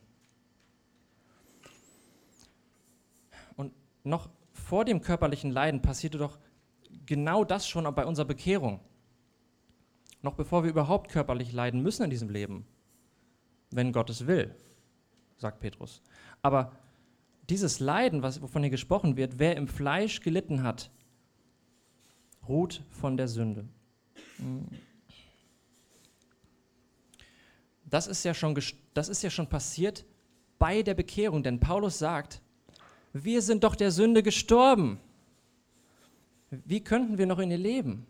[3.57, 3.73] Und
[4.09, 6.39] noch vor dem körperlichen Leiden passierte doch
[7.07, 8.81] genau das schon bei unserer Bekehrung.
[10.23, 12.67] noch bevor wir überhaupt körperlich leiden müssen in diesem Leben,
[13.71, 14.55] wenn Gott es will,
[15.37, 16.03] sagt Petrus.
[16.43, 16.73] Aber
[17.49, 20.91] dieses Leiden, was, wovon hier gesprochen wird, wer im Fleisch gelitten hat,
[22.49, 23.69] ruht von der Sünde.
[27.85, 28.59] Das ist ja schon,
[28.93, 30.05] das ist ja schon passiert
[30.59, 32.43] bei der Bekehrung, denn Paulus sagt,
[33.13, 35.01] wir sind doch der Sünde gestorben.
[36.51, 38.07] Wie könnten wir noch in ihr leben?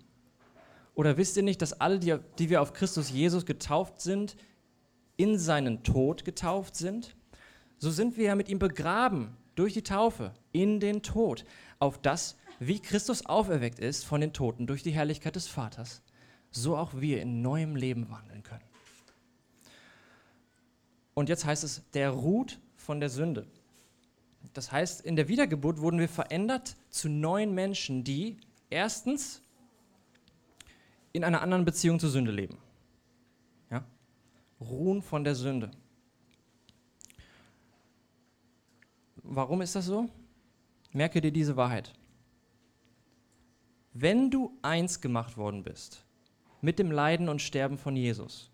[0.95, 4.37] Oder wisst ihr nicht, dass alle, die, die wir auf Christus Jesus getauft sind,
[5.17, 7.17] in seinen Tod getauft sind?
[7.79, 11.45] So sind wir ja mit ihm begraben durch die Taufe in den Tod,
[11.79, 16.03] auf das, wie Christus auferweckt ist von den Toten durch die Herrlichkeit des Vaters,
[16.51, 18.65] so auch wir in neuem Leben wandeln können.
[21.15, 23.47] Und jetzt heißt es, der ruht von der Sünde.
[24.55, 28.39] Das heißt, in der Wiedergeburt wurden wir verändert zu neuen Menschen, die
[28.71, 29.43] erstens
[31.13, 32.59] in einer anderen Beziehung zur Sünde leben.
[33.71, 33.85] Ja?
[34.61, 35.71] Ruhen von der Sünde.
[39.23, 40.09] Warum ist das so?
[40.93, 41.93] Merke dir diese Wahrheit.
[43.93, 46.05] Wenn du eins gemacht worden bist
[46.61, 48.51] mit dem Leiden und Sterben von Jesus,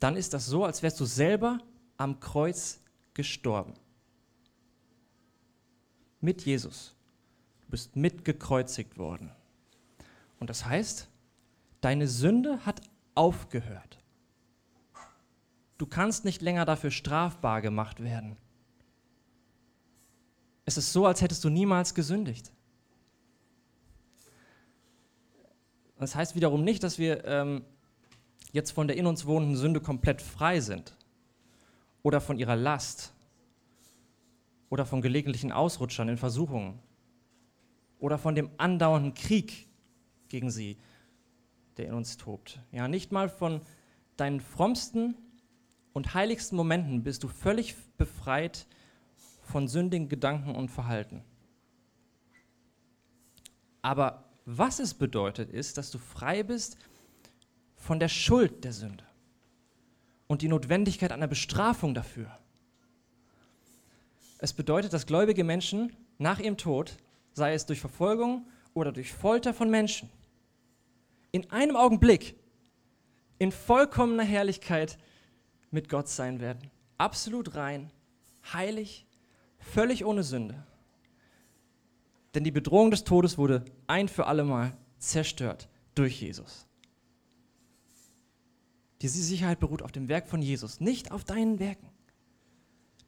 [0.00, 1.58] dann ist das so, als wärst du selber
[1.96, 2.80] am Kreuz
[3.18, 3.74] gestorben.
[6.20, 6.94] Mit Jesus.
[7.62, 9.32] Du bist mitgekreuzigt worden.
[10.38, 11.08] Und das heißt,
[11.80, 12.80] deine Sünde hat
[13.16, 13.98] aufgehört.
[15.78, 18.36] Du kannst nicht länger dafür strafbar gemacht werden.
[20.64, 22.52] Es ist so, als hättest du niemals gesündigt.
[25.98, 27.64] Das heißt wiederum nicht, dass wir ähm,
[28.52, 30.96] jetzt von der in uns wohnenden Sünde komplett frei sind
[32.02, 33.12] oder von ihrer Last
[34.70, 36.78] oder von gelegentlichen Ausrutschern in Versuchungen
[37.98, 39.68] oder von dem andauernden Krieg
[40.28, 40.78] gegen sie,
[41.76, 42.60] der in uns tobt.
[42.72, 43.60] Ja, nicht mal von
[44.16, 45.16] deinen frommsten
[45.92, 48.66] und heiligsten Momenten bist du völlig befreit
[49.42, 51.24] von sündigen Gedanken und Verhalten.
[53.80, 56.76] Aber was es bedeutet, ist, dass du frei bist
[57.76, 59.07] von der Schuld der Sünde
[60.28, 62.38] und die Notwendigkeit einer Bestrafung dafür.
[64.38, 66.96] Es bedeutet, dass gläubige Menschen nach ihrem Tod,
[67.32, 70.08] sei es durch Verfolgung oder durch Folter von Menschen,
[71.32, 72.36] in einem Augenblick
[73.38, 74.98] in vollkommener Herrlichkeit
[75.70, 76.70] mit Gott sein werden.
[76.98, 77.90] Absolut rein,
[78.52, 79.06] heilig,
[79.58, 80.64] völlig ohne Sünde.
[82.34, 86.67] Denn die Bedrohung des Todes wurde ein für allemal zerstört durch Jesus.
[89.00, 91.88] Diese Sicherheit beruht auf dem Werk von Jesus, nicht auf deinen Werken.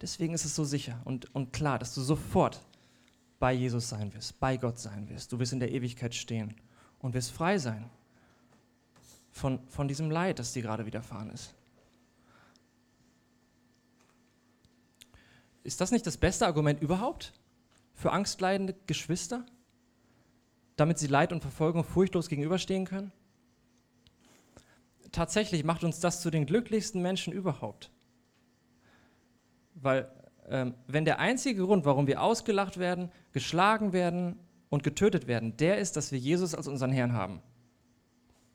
[0.00, 2.64] Deswegen ist es so sicher und, und klar, dass du sofort
[3.38, 5.32] bei Jesus sein wirst, bei Gott sein wirst.
[5.32, 6.54] Du wirst in der Ewigkeit stehen
[7.00, 7.90] und wirst frei sein
[9.30, 11.54] von, von diesem Leid, das dir gerade widerfahren ist.
[15.64, 17.32] Ist das nicht das beste Argument überhaupt
[17.94, 19.44] für angstleidende Geschwister,
[20.76, 23.12] damit sie Leid und Verfolgung furchtlos gegenüberstehen können?
[25.12, 27.90] Tatsächlich macht uns das zu den glücklichsten Menschen überhaupt.
[29.74, 30.10] Weil
[30.48, 35.78] ähm, wenn der einzige Grund, warum wir ausgelacht werden, geschlagen werden und getötet werden, der
[35.78, 37.40] ist, dass wir Jesus als unseren Herrn haben,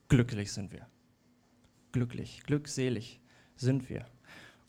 [0.09, 0.87] glücklich sind wir.
[1.91, 3.21] Glücklich, glückselig
[3.55, 4.05] sind wir.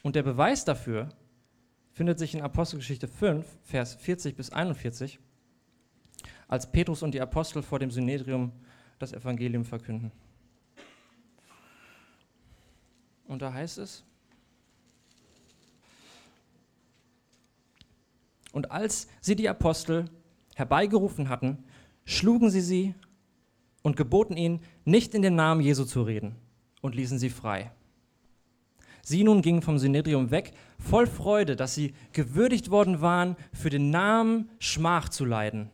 [0.02, 1.08] Und der Beweis dafür
[1.90, 5.18] findet sich in Apostelgeschichte 5, Vers 40 bis 41,
[6.46, 8.52] als Petrus und die Apostel vor dem Synedrium
[8.98, 10.12] das Evangelium verkünden.
[13.26, 14.04] Und da heißt es,
[18.52, 20.06] und als sie die Apostel
[20.54, 21.64] herbeigerufen hatten,
[22.04, 22.94] schlugen sie sie
[23.82, 26.36] und geboten ihnen, nicht in dem Namen Jesu zu reden
[26.80, 27.70] und ließen sie frei.
[29.02, 33.90] Sie nun gingen vom Synedrium weg, voll Freude, dass sie gewürdigt worden waren, für den
[33.90, 35.70] Namen Schmach zu leiden.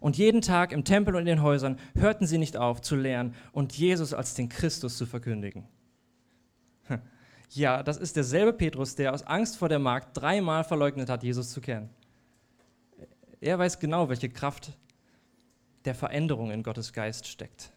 [0.00, 3.34] Und jeden Tag im Tempel und in den Häusern hörten sie nicht auf zu lehren
[3.52, 5.66] und Jesus als den Christus zu verkündigen.
[7.50, 11.50] Ja, das ist derselbe Petrus, der aus Angst vor der Magd dreimal verleugnet hat, Jesus
[11.50, 11.88] zu kennen.
[13.40, 14.72] Er weiß genau, welche Kraft
[15.84, 17.70] der Veränderung in Gottes Geist steckt,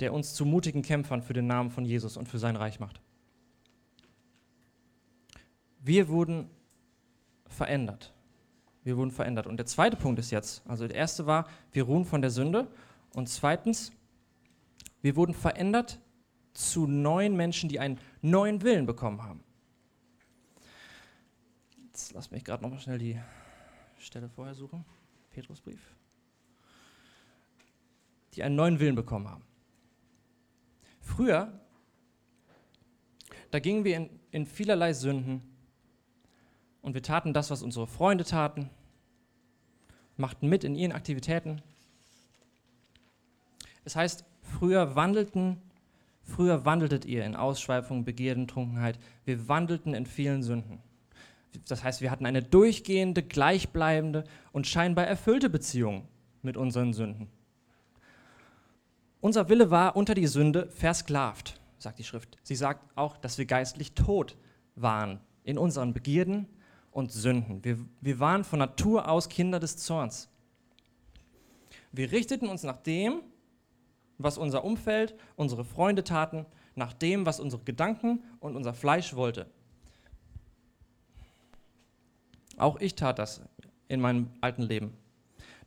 [0.00, 3.00] der uns zu mutigen Kämpfern für den Namen von Jesus und für sein Reich macht.
[5.80, 6.50] Wir wurden
[7.46, 8.12] verändert.
[8.84, 9.46] Wir wurden verändert.
[9.46, 12.68] Und der zweite Punkt ist jetzt, also der erste war, wir ruhen von der Sünde.
[13.14, 13.92] Und zweitens,
[15.00, 15.98] wir wurden verändert
[16.52, 19.42] zu neuen Menschen, die einen neuen Willen bekommen haben.
[21.86, 23.18] Jetzt lass mich gerade noch mal schnell die
[23.98, 24.84] Stelle vorher suchen.
[25.30, 25.80] Petrusbrief.
[28.34, 29.44] die einen neuen Willen bekommen haben.
[31.00, 31.60] Früher,
[33.50, 35.42] da gingen wir in, in vielerlei Sünden
[36.80, 38.70] und wir taten das, was unsere Freunde taten,
[40.16, 41.62] machten mit in ihren Aktivitäten.
[43.84, 45.60] Es heißt, früher wandelten,
[46.24, 48.98] früher wandeltet ihr in Ausschweifung, Begierden, Trunkenheit.
[49.24, 50.80] Wir wandelten in vielen Sünden.
[51.68, 56.08] Das heißt, wir hatten eine durchgehende, gleichbleibende und scheinbar erfüllte Beziehung
[56.40, 57.28] mit unseren Sünden.
[59.20, 62.38] Unser Wille war unter die Sünde versklavt, sagt die Schrift.
[62.42, 64.36] Sie sagt auch, dass wir geistlich tot
[64.74, 66.48] waren in unseren Begierden
[66.90, 67.64] und Sünden.
[67.64, 70.28] Wir, wir waren von Natur aus Kinder des Zorns.
[71.92, 73.20] Wir richteten uns nach dem,
[74.22, 79.46] was unser Umfeld, unsere Freunde taten, nach dem, was unsere Gedanken und unser Fleisch wollte.
[82.56, 83.42] Auch ich tat das
[83.88, 84.96] in meinem alten Leben.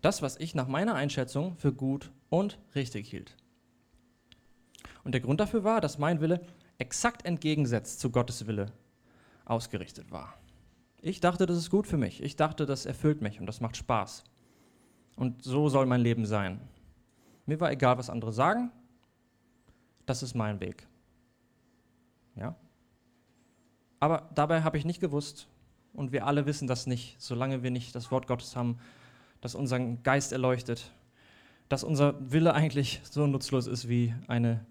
[0.01, 3.35] Das, was ich nach meiner Einschätzung für gut und richtig hielt.
[5.03, 6.41] Und der Grund dafür war, dass mein Wille
[6.77, 8.71] exakt entgegensetzt zu Gottes Wille
[9.45, 10.33] ausgerichtet war.
[11.01, 12.21] Ich dachte, das ist gut für mich.
[12.23, 14.23] Ich dachte, das erfüllt mich und das macht Spaß.
[15.15, 16.59] Und so soll mein Leben sein.
[17.45, 18.71] Mir war egal, was andere sagen.
[20.05, 20.87] Das ist mein Weg.
[22.35, 22.55] Ja?
[23.99, 25.47] Aber dabei habe ich nicht gewusst,
[25.93, 28.77] und wir alle wissen das nicht, solange wir nicht das Wort Gottes haben,
[29.41, 30.91] das unseren Geist erleuchtet,
[31.69, 34.65] dass unser Wille eigentlich so nutzlos ist wie eine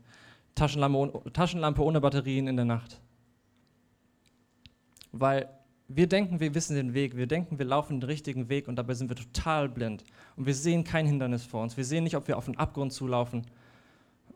[0.55, 3.01] Taschenlampe, Taschenlampe ohne Batterien in der Nacht.
[5.13, 5.49] Weil
[5.89, 8.95] wir denken, wir wissen den Weg, wir denken, wir laufen den richtigen Weg und dabei
[8.95, 10.03] sind wir total blind.
[10.37, 11.77] Und wir sehen kein Hindernis vor uns.
[11.77, 13.47] Wir sehen nicht, ob wir auf einen Abgrund zulaufen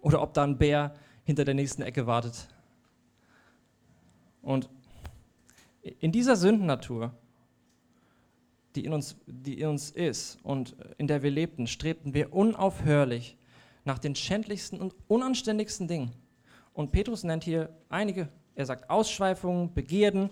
[0.02, 2.48] oder ob da ein Bär hinter der nächsten Ecke wartet.
[4.42, 4.68] Und
[6.00, 7.12] in dieser Sündennatur,
[8.74, 13.36] die in uns, die in uns ist und in der wir lebten, strebten wir unaufhörlich
[13.84, 16.12] nach den schändlichsten und unanständigsten Dingen.
[16.74, 20.30] Und Petrus nennt hier einige, er sagt Ausschweifungen, Begierden,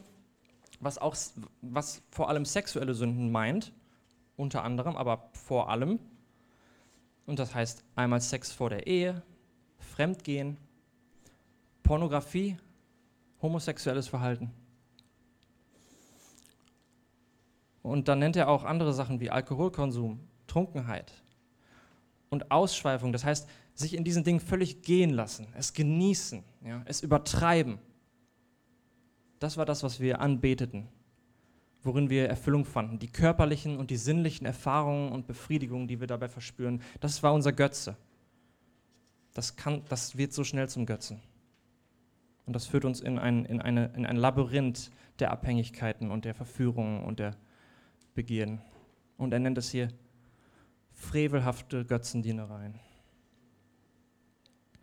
[0.80, 1.16] was, auch,
[1.62, 3.72] was vor allem sexuelle Sünden meint,
[4.36, 5.98] unter anderem, aber vor allem.
[7.26, 9.22] Und das heißt einmal Sex vor der Ehe,
[9.78, 10.58] Fremdgehen,
[11.82, 12.56] Pornografie,
[13.40, 14.52] homosexuelles Verhalten.
[17.82, 21.12] Und dann nennt er auch andere Sachen wie Alkoholkonsum, Trunkenheit
[22.30, 23.12] und Ausschweifung.
[23.12, 27.78] Das heißt, sich in diesen Dingen völlig gehen lassen, es genießen, ja, es übertreiben.
[29.38, 30.88] Das war das, was wir anbeteten,
[31.82, 32.98] worin wir Erfüllung fanden.
[32.98, 37.52] Die körperlichen und die sinnlichen Erfahrungen und Befriedigungen, die wir dabei verspüren, das war unser
[37.52, 37.96] Götze.
[39.34, 41.20] Das, kann, das wird so schnell zum Götzen.
[42.46, 46.34] Und das führt uns in ein, in, eine, in ein Labyrinth der Abhängigkeiten und der
[46.34, 47.36] Verführungen und der
[48.14, 48.62] Begierden.
[49.18, 49.88] Und er nennt es hier
[50.92, 52.74] frevelhafte Götzendienereien.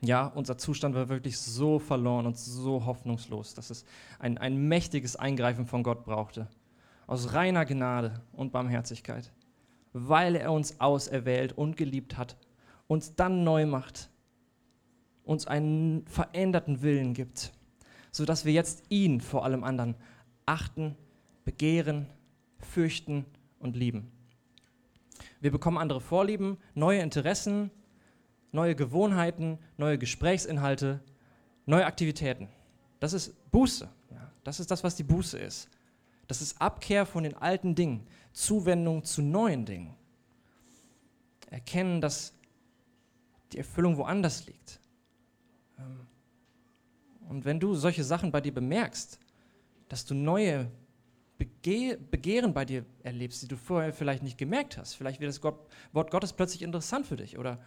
[0.03, 3.85] Ja, unser Zustand war wirklich so verloren und so hoffnungslos, dass es
[4.19, 6.49] ein, ein mächtiges Eingreifen von Gott brauchte.
[7.07, 9.31] Aus reiner Gnade und Barmherzigkeit.
[9.93, 12.35] Weil er uns auserwählt und geliebt hat,
[12.87, 14.09] uns dann neu macht,
[15.23, 17.53] uns einen veränderten Willen gibt,
[18.11, 19.95] sodass wir jetzt ihn vor allem anderen
[20.45, 20.97] achten,
[21.45, 22.07] begehren,
[22.59, 23.25] fürchten
[23.57, 24.11] und lieben.
[25.39, 27.71] Wir bekommen andere Vorlieben, neue Interessen,
[28.53, 31.01] neue Gewohnheiten, neue Gesprächsinhalte,
[31.65, 32.47] neue Aktivitäten.
[32.99, 33.89] Das ist Buße.
[34.11, 34.31] Ja.
[34.45, 35.69] Das ist das, was die Buße ist.
[36.27, 39.95] Das ist Abkehr von den alten Dingen, Zuwendung zu neuen Dingen.
[41.49, 42.33] Erkennen, dass
[43.51, 44.79] die Erfüllung woanders liegt.
[45.77, 46.07] Ähm,
[47.29, 49.19] und wenn du solche Sachen bei dir bemerkst,
[49.89, 50.71] dass du neue
[51.37, 55.41] Bege Begehren bei dir erlebst, die du vorher vielleicht nicht gemerkt hast, vielleicht wird das
[55.41, 57.59] Gott, Wort Gottes plötzlich interessant für dich oder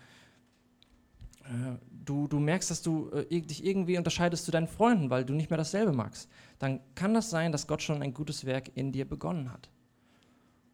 [2.05, 5.51] du, du merkst, dass du äh, dich irgendwie unterscheidest zu deinen Freunden, weil du nicht
[5.51, 6.29] mehr dasselbe magst,
[6.59, 9.71] dann kann das sein, dass Gott schon ein gutes Werk in dir begonnen hat.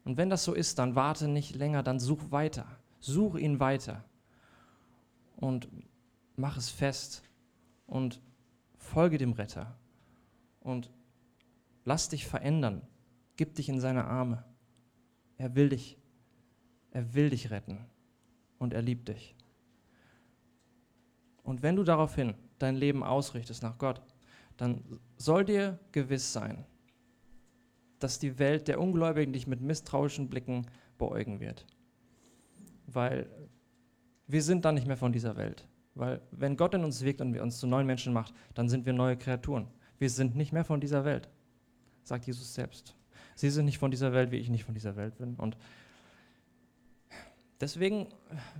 [0.03, 2.65] Und wenn das so ist, dann warte nicht länger, dann such weiter.
[2.99, 4.03] Such ihn weiter.
[5.37, 5.69] Und
[6.35, 7.23] mach es fest.
[7.87, 8.21] Und
[8.77, 9.77] folge dem Retter.
[10.59, 10.91] Und
[11.85, 12.81] lass dich verändern.
[13.37, 14.43] Gib dich in seine Arme.
[15.37, 15.97] Er will dich.
[16.91, 17.79] Er will dich retten.
[18.59, 19.35] Und er liebt dich.
[21.43, 24.01] Und wenn du daraufhin dein Leben ausrichtest nach Gott,
[24.57, 24.83] dann
[25.17, 26.65] soll dir gewiss sein,
[27.99, 30.67] dass die Welt der Ungläubigen dich mit misstrauischen Blicken
[30.97, 31.65] beäugen wird.
[32.87, 33.27] Weil
[34.27, 35.67] wir sind dann nicht mehr von dieser Welt.
[35.95, 38.93] Weil wenn Gott in uns wirkt und uns zu neuen Menschen macht, dann sind wir
[38.93, 39.67] neue Kreaturen.
[39.99, 41.29] Wir sind nicht mehr von dieser Welt,
[42.03, 42.95] sagt Jesus selbst.
[43.35, 45.35] Sie sind nicht von dieser Welt, wie ich nicht von dieser Welt bin.
[45.35, 45.57] Und
[47.63, 48.09] Deswegen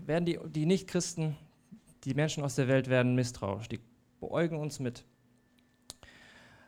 [0.06, 1.36] werden die, die Nichtchristen,
[2.04, 3.70] die Menschen aus der Welt werden misstrauisch.
[3.70, 3.80] Die
[4.20, 5.06] beäugen uns mit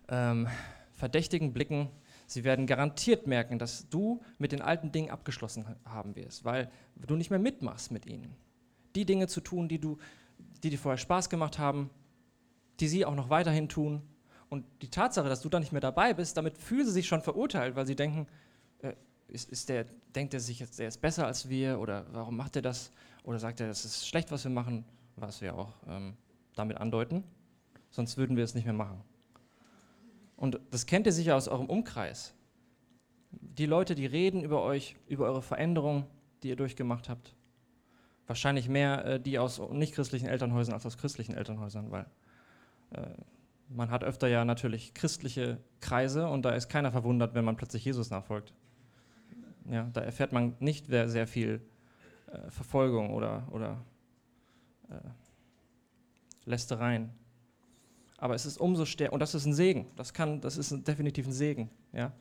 [0.10, 0.48] ähm,
[0.94, 1.90] verdächtigen Blicken.
[2.28, 7.16] Sie werden garantiert merken, dass du mit den alten Dingen abgeschlossen haben wirst, weil du
[7.16, 8.36] nicht mehr mitmachst mit ihnen.
[8.96, 9.98] Die Dinge zu tun, die, du,
[10.64, 11.90] die dir vorher Spaß gemacht haben,
[12.80, 14.02] die sie auch noch weiterhin tun.
[14.50, 17.22] Und die Tatsache, dass du da nicht mehr dabei bist, damit fühlen sie sich schon
[17.22, 18.28] verurteilt, weil sie denken,
[18.80, 18.94] äh,
[19.28, 22.56] ist, ist der, denkt er sich jetzt, der ist besser als wir oder warum macht
[22.56, 22.92] er das?
[23.24, 24.86] Oder sagt er, das ist schlecht, was wir machen,
[25.16, 26.16] was wir auch ähm,
[26.56, 27.24] damit andeuten.
[27.90, 29.02] Sonst würden wir es nicht mehr machen.
[30.36, 32.34] Und das kennt ihr sicher aus eurem Umkreis.
[33.32, 36.06] Die Leute, die reden über euch, über eure Veränderungen,
[36.44, 37.36] die ihr durchgemacht habt.
[38.28, 42.06] Wahrscheinlich mehr äh, die aus nichtchristlichen Elternhäusern als aus christlichen Elternhäusern, weil
[42.92, 43.08] äh,
[43.70, 47.86] man hat öfter ja natürlich christliche Kreise und da ist keiner verwundert, wenn man plötzlich
[47.86, 48.54] Jesus nachfolgt.
[49.70, 51.62] Ja, da erfährt man nicht sehr, sehr viel
[52.28, 53.84] äh, Verfolgung oder, oder
[54.90, 55.10] äh,
[56.46, 57.12] Lästereien.
[58.18, 61.28] Aber es ist umso stärker, und das ist ein Segen, das, kann, das ist definitiv
[61.28, 61.70] ein Segen.
[61.92, 62.14] Ja?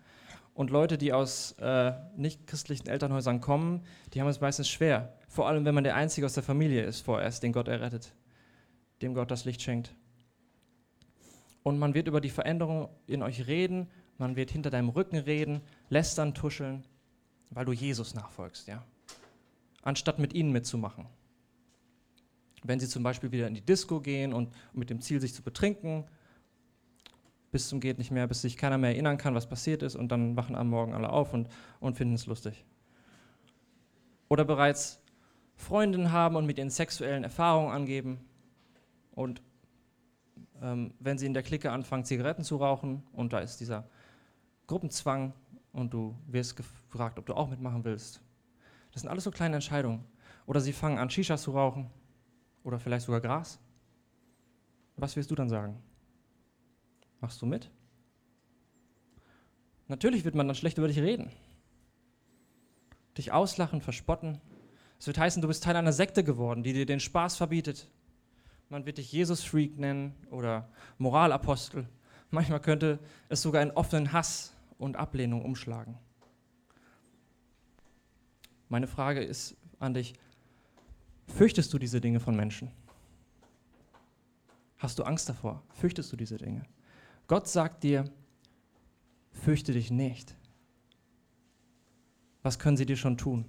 [0.54, 5.16] Und Leute, die aus äh, nicht christlichen Elternhäusern kommen, die haben es meistens schwer.
[5.28, 8.14] Vor allem, wenn man der Einzige aus der Familie ist, vorerst, den Gott errettet,
[9.02, 9.94] dem Gott das Licht schenkt
[11.64, 13.88] und man wird über die Veränderung in euch reden,
[14.18, 16.84] man wird hinter deinem Rücken reden, lästern, tuscheln,
[17.50, 18.84] weil du Jesus nachfolgst, ja.
[19.82, 21.06] Anstatt mit ihnen mitzumachen.
[22.64, 25.42] Wenn sie zum Beispiel wieder in die Disco gehen und mit dem Ziel, sich zu
[25.42, 26.04] betrinken,
[27.52, 30.10] bis zum geht nicht mehr, bis sich keiner mehr erinnern kann, was passiert ist, und
[30.10, 31.48] dann wachen am Morgen alle auf und,
[31.78, 32.64] und finden es lustig.
[34.28, 34.98] Oder bereits
[35.56, 38.24] Freundinnen haben und mit ihren sexuellen Erfahrungen angeben
[39.12, 39.42] und
[40.62, 43.86] ähm, wenn sie in der Clique anfangen, Zigaretten zu rauchen und da ist dieser
[44.66, 45.34] Gruppenzwang
[45.72, 48.20] und du wirst gefragt, ob du auch mitmachen willst.
[48.92, 50.04] Das sind alles so kleine Entscheidungen.
[50.46, 51.90] Oder sie fangen an, Shisha zu rauchen
[52.64, 53.60] oder vielleicht sogar Gras.
[54.96, 55.80] Was wirst du dann sagen?
[57.20, 57.70] Machst du mit?
[59.86, 61.30] Natürlich wird man dann schlecht über dich reden.
[63.16, 64.40] Dich auslachen, verspotten.
[64.98, 67.88] Es wird heißen, du bist Teil einer Sekte geworden, die dir den Spaß verbietet,
[68.68, 71.86] man wird dich Jesus-Freak nennen oder Moralapostel.
[72.30, 72.98] Manchmal könnte
[73.28, 75.98] es sogar in offenen Hass und Ablehnung umschlagen.
[78.68, 80.14] Meine Frage ist an dich,
[81.34, 82.70] fürchtest du diese Dinge von Menschen?
[84.78, 85.62] Hast du Angst davor?
[85.70, 86.62] Fürchtest du diese Dinge?
[87.26, 88.04] Gott sagt dir,
[89.32, 90.36] fürchte dich nicht.
[92.42, 93.46] Was können sie dir schon tun?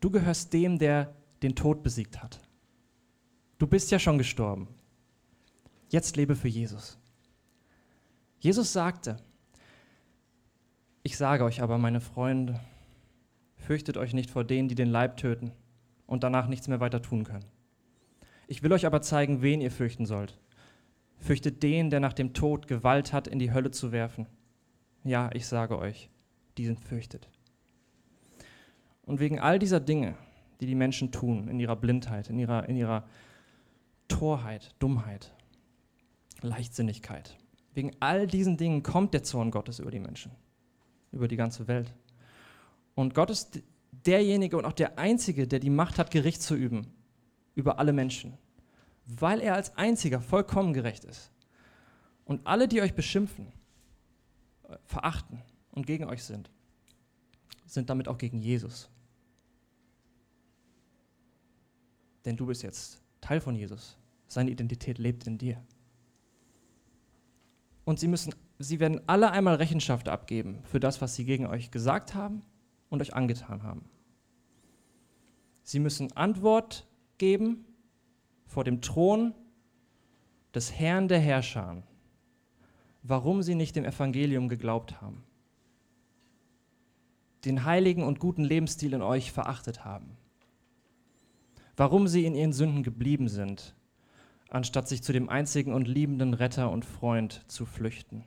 [0.00, 2.40] Du gehörst dem, der den Tod besiegt hat.
[3.58, 4.68] Du bist ja schon gestorben.
[5.90, 6.98] Jetzt lebe für Jesus.
[8.40, 9.16] Jesus sagte,
[11.02, 12.58] ich sage euch aber, meine Freunde,
[13.56, 15.52] fürchtet euch nicht vor denen, die den Leib töten
[16.06, 17.44] und danach nichts mehr weiter tun können.
[18.46, 20.38] Ich will euch aber zeigen, wen ihr fürchten sollt.
[21.18, 24.26] Fürchtet den, der nach dem Tod Gewalt hat, in die Hölle zu werfen.
[25.02, 26.10] Ja, ich sage euch,
[26.58, 27.28] diesen fürchtet.
[29.02, 30.14] Und wegen all dieser Dinge,
[30.60, 33.04] die die Menschen tun, in ihrer Blindheit, in ihrer, in ihrer
[34.08, 35.32] Torheit, Dummheit,
[36.42, 37.36] Leichtsinnigkeit.
[37.74, 40.32] Wegen all diesen Dingen kommt der Zorn Gottes über die Menschen,
[41.12, 41.92] über die ganze Welt.
[42.94, 43.62] Und Gott ist
[44.06, 46.86] derjenige und auch der Einzige, der die Macht hat, Gericht zu üben
[47.54, 48.38] über alle Menschen,
[49.06, 51.32] weil er als Einziger vollkommen gerecht ist.
[52.24, 53.52] Und alle, die euch beschimpfen,
[54.84, 56.50] verachten und gegen euch sind,
[57.64, 58.88] sind damit auch gegen Jesus.
[62.24, 63.96] Denn du bist jetzt Teil von Jesus.
[64.26, 65.62] Seine Identität lebt in dir.
[67.84, 71.70] Und sie, müssen, sie werden alle einmal Rechenschaft abgeben für das, was sie gegen euch
[71.70, 72.42] gesagt haben
[72.88, 73.88] und euch angetan haben.
[75.66, 76.86] Sie müssen Antwort
[77.18, 77.66] geben
[78.46, 79.34] vor dem Thron
[80.54, 81.82] des Herrn der Herrscher,
[83.02, 85.22] warum sie nicht dem Evangelium geglaubt haben,
[87.44, 90.16] den heiligen und guten Lebensstil in euch verachtet haben
[91.76, 93.74] warum sie in ihren Sünden geblieben sind,
[94.48, 98.24] anstatt sich zu dem einzigen und liebenden Retter und Freund zu flüchten.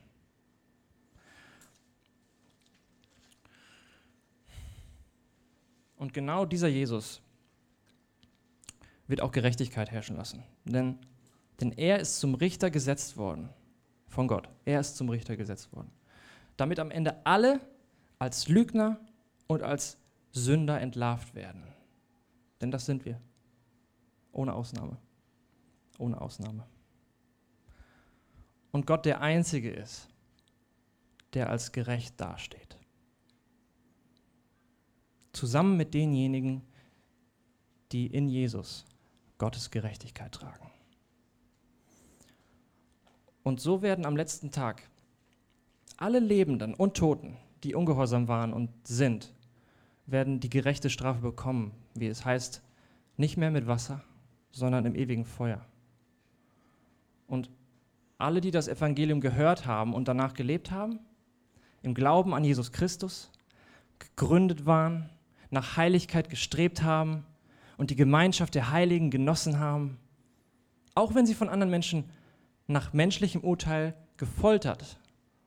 [5.97, 7.21] Und genau dieser Jesus
[9.09, 10.43] wird auch Gerechtigkeit herrschen lassen.
[10.65, 10.97] Denn,
[11.59, 13.49] denn er ist zum Richter gesetzt worden
[14.07, 14.47] von Gott.
[14.65, 15.91] Er ist zum Richter gesetzt worden.
[16.55, 17.59] Damit am Ende alle
[18.19, 18.99] als Lügner
[19.47, 19.97] und als
[20.31, 21.63] Sünder entlarvt werden.
[22.61, 23.19] Denn das sind wir.
[24.31, 24.97] Ohne Ausnahme.
[25.97, 26.65] Ohne Ausnahme.
[28.71, 30.07] Und Gott der Einzige ist,
[31.33, 32.79] der als gerecht dasteht.
[35.31, 36.61] zusammen mit denjenigen,
[37.91, 38.85] die in Jesus
[39.39, 40.69] Gottes Gerechtigkeit tragen.
[43.41, 44.83] Und so werden am letzten Tag
[45.97, 49.33] alle Lebenden und Toten, die ungehorsam waren und sind,
[50.05, 52.61] werden die gerechte Strafe bekommen, wie es heißt,
[53.17, 54.03] nicht mehr mit Wasser,
[54.51, 55.65] sondern im ewigen Feuer.
[57.27, 57.49] Und
[58.17, 60.99] alle, die das Evangelium gehört haben und danach gelebt haben,
[61.81, 63.31] im Glauben an Jesus Christus,
[63.99, 65.09] gegründet waren,
[65.49, 67.25] nach Heiligkeit gestrebt haben
[67.79, 69.97] und die Gemeinschaft der Heiligen genossen haben,
[70.95, 72.03] auch wenn sie von anderen Menschen
[72.67, 74.99] nach menschlichem Urteil gefoltert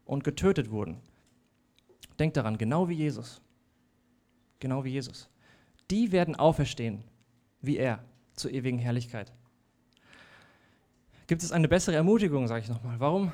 [0.07, 0.97] und getötet wurden.
[2.18, 3.43] Denkt daran, genau wie Jesus.
[4.61, 5.28] Genau wie Jesus.
[5.91, 7.05] Die werden auferstehen,
[7.61, 8.03] wie er,
[8.33, 9.30] zur ewigen Herrlichkeit.
[11.26, 13.30] Gibt es eine bessere Ermutigung, sage ich nochmal, warum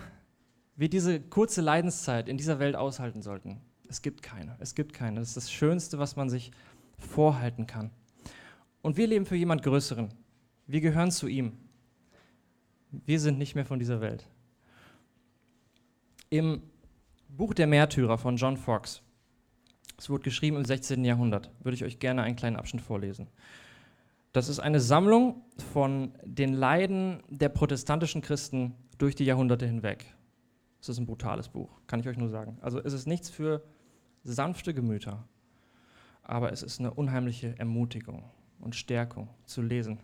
[0.74, 3.60] wir diese kurze Leidenszeit in dieser Welt aushalten sollten?
[3.88, 4.56] Es gibt keine.
[4.58, 5.20] Es gibt keine.
[5.20, 6.50] Das ist das Schönste, was man sich
[6.98, 7.92] vorhalten kann.
[8.82, 10.12] Und wir leben für jemand Größeren.
[10.66, 11.52] Wir gehören zu ihm.
[12.90, 14.28] Wir sind nicht mehr von dieser Welt.
[16.30, 16.62] Im
[17.28, 19.02] Buch der Märtyrer von John Fox,
[19.98, 21.04] es wurde geschrieben im 16.
[21.04, 23.28] Jahrhundert, würde ich euch gerne einen kleinen Abschnitt vorlesen.
[24.32, 30.14] Das ist eine Sammlung von den Leiden der protestantischen Christen durch die Jahrhunderte hinweg.
[30.80, 32.58] Es ist ein brutales Buch, kann ich euch nur sagen.
[32.60, 33.64] Also es ist nichts für
[34.22, 35.26] sanfte Gemüter,
[36.22, 39.98] aber es ist eine unheimliche Ermutigung und Stärkung zu lesen,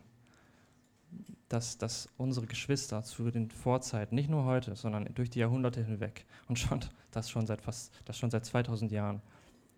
[1.49, 6.27] dass, dass unsere Geschwister zu den Vorzeiten, nicht nur heute, sondern durch die Jahrhunderte hinweg
[6.49, 6.81] und schon,
[7.11, 9.23] das, schon seit fast, das schon seit 2000 Jahren,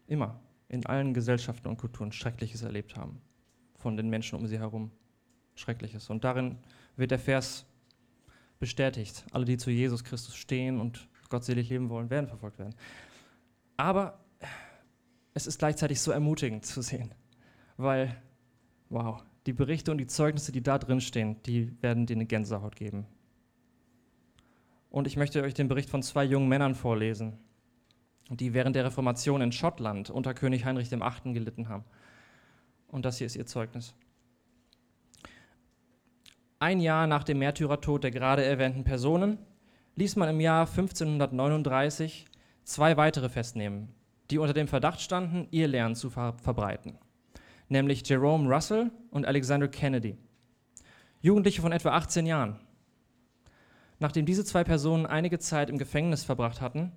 [0.06, 3.20] immer in allen Gesellschaften und Kulturen Schreckliches erlebt haben
[3.86, 4.90] von den Menschen um sie herum.
[5.54, 6.10] Schreckliches.
[6.10, 6.58] Und darin
[6.96, 7.64] wird der Vers
[8.58, 9.24] bestätigt.
[9.30, 12.74] Alle, die zu Jesus Christus stehen und gottselig leben wollen, werden verfolgt werden.
[13.76, 14.18] Aber
[15.34, 17.14] es ist gleichzeitig so ermutigend zu sehen,
[17.76, 18.16] weil,
[18.88, 22.76] wow, die Berichte und die Zeugnisse, die da drin stehen, die werden dir eine Gänsehaut
[22.76, 23.06] geben.
[24.90, 27.38] Und ich möchte euch den Bericht von zwei jungen Männern vorlesen,
[28.30, 31.32] die während der Reformation in Schottland unter König Heinrich VIII.
[31.32, 31.84] gelitten haben.
[32.88, 33.94] Und das hier ist ihr Zeugnis.
[36.58, 39.38] Ein Jahr nach dem Märtyrertod der gerade erwähnten Personen
[39.96, 42.26] ließ man im Jahr 1539
[42.64, 43.88] zwei weitere festnehmen,
[44.30, 46.98] die unter dem Verdacht standen, ihr Lernen zu ver verbreiten,
[47.68, 50.16] nämlich Jerome Russell und Alexander Kennedy,
[51.20, 52.60] Jugendliche von etwa 18 Jahren.
[53.98, 56.92] Nachdem diese zwei Personen einige Zeit im Gefängnis verbracht hatten,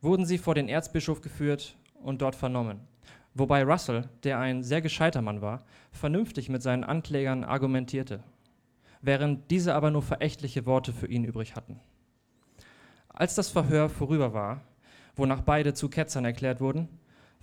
[0.00, 2.80] wurden sie vor den Erzbischof geführt und dort vernommen
[3.34, 8.22] wobei Russell, der ein sehr gescheiter Mann war, vernünftig mit seinen Anklägern argumentierte,
[9.02, 11.80] während diese aber nur verächtliche Worte für ihn übrig hatten.
[13.08, 14.62] Als das Verhör vorüber war,
[15.16, 16.88] wonach beide zu Ketzern erklärt wurden,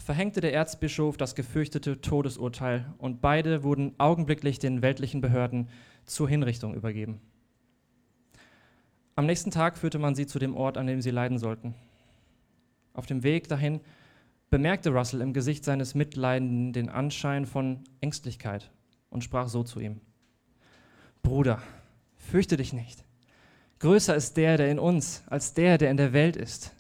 [0.02, 5.70] verhängte der Erzbischof das gefürchtete Todesurteil und beide wurden augenblicklich den weltlichen Behörden
[6.06, 7.22] zur Hinrichtung übergeben.
[9.16, 11.76] Am nächsten Tag führte man sie zu dem Ort, an dem sie leiden sollten.
[12.93, 13.82] Auf dem Weg dahin
[14.49, 18.72] bemerkte Russell im Gesicht seines Mitleidenden den Anschein von Ängstlichkeit
[19.10, 20.02] und sprach so zu ihm.
[21.24, 21.62] Bruder,
[22.18, 23.04] fürchte dich nicht.
[23.80, 26.76] Größer ist der, der in uns, als der, der in der Welt ist.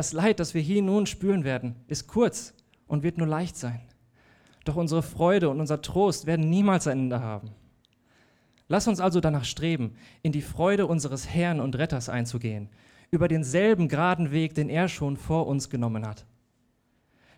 [0.00, 2.54] Das Leid, das wir hier nun spüren werden, ist kurz
[2.86, 3.82] und wird nur leicht sein.
[4.64, 7.50] Doch unsere Freude und unser Trost werden niemals ein Ende haben.
[8.66, 12.70] Lass uns also danach streben, in die Freude unseres Herrn und Retters einzugehen,
[13.10, 16.24] über denselben geraden Weg, den er schon vor uns genommen hat.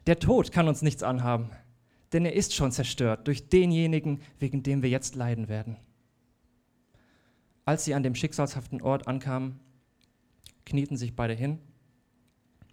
[0.06, 1.50] Der Tod kann uns nichts anhaben,
[2.12, 5.78] denn er ist schon zerstört durch denjenigen, wegen dem wir jetzt leiden werden.
[7.64, 9.58] Als sie an dem schicksalshaften Ort ankamen,
[10.64, 11.58] knieten sich beide hin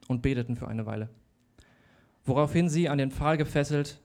[0.09, 1.07] und beteten für eine Weile,
[2.25, 4.01] woraufhin sie an den Pfahl gefesselt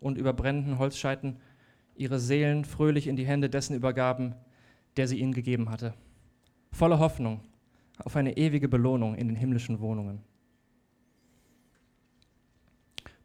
[0.00, 1.36] und über brennenden Holzscheiten
[1.96, 4.34] ihre Seelen fröhlich in die Hände dessen übergaben,
[4.96, 5.92] der sie ihnen gegeben hatte,
[6.72, 7.40] voller Hoffnung
[7.98, 10.22] auf eine ewige Belohnung in den himmlischen Wohnungen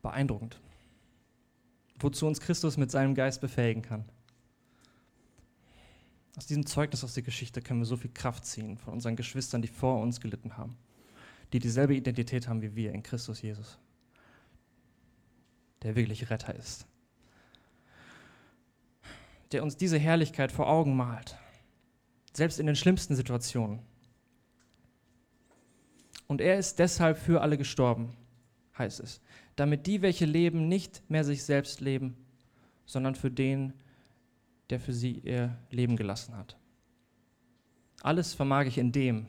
[0.02, 0.60] beeindruckend.
[2.00, 4.04] Wozu uns Christus mit seinem Geist befähigen kann.
[6.36, 9.62] Aus diesem Zeugnis aus der Geschichte können wir so viel Kraft ziehen von unseren Geschwistern,
[9.62, 10.76] die vor uns gelitten haben,
[11.54, 13.78] die dieselbe Identität haben wie wir in Christus Jesus,
[15.84, 16.88] der wirklich Retter ist,
[19.52, 21.38] der uns diese Herrlichkeit vor Augen malt,
[22.34, 23.80] selbst in den schlimmsten Situationen.
[26.26, 28.18] Und er ist deshalb für alle gestorben,
[28.78, 29.22] heißt es,
[29.56, 32.18] damit die, welche leben, nicht mehr sich selbst leben,
[32.88, 33.74] sondern für den,
[34.72, 36.58] der für sie ihr Leben gelassen hat.
[38.02, 39.28] Alles vermag ich in dem,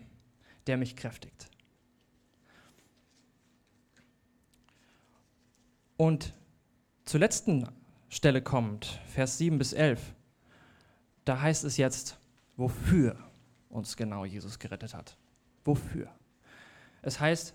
[0.66, 1.50] der mich kräftigt.
[5.96, 6.34] Und
[7.04, 7.68] zur letzten
[8.08, 10.14] Stelle kommt, Vers 7 bis 11,
[11.24, 12.18] da heißt es jetzt,
[12.56, 13.16] wofür
[13.68, 15.16] uns genau Jesus gerettet hat.
[15.64, 16.08] Wofür?
[17.02, 17.54] Es heißt,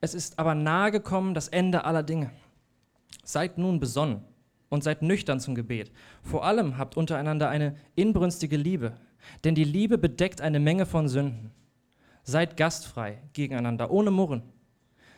[0.00, 2.30] es ist aber nahe gekommen das Ende aller Dinge.
[3.24, 4.22] Seid nun besonnen
[4.68, 5.92] und seid nüchtern zum Gebet.
[6.22, 8.96] Vor allem habt untereinander eine inbrünstige Liebe,
[9.44, 11.52] denn die Liebe bedeckt eine Menge von Sünden.
[12.22, 14.42] Seid gastfrei gegeneinander, ohne Murren.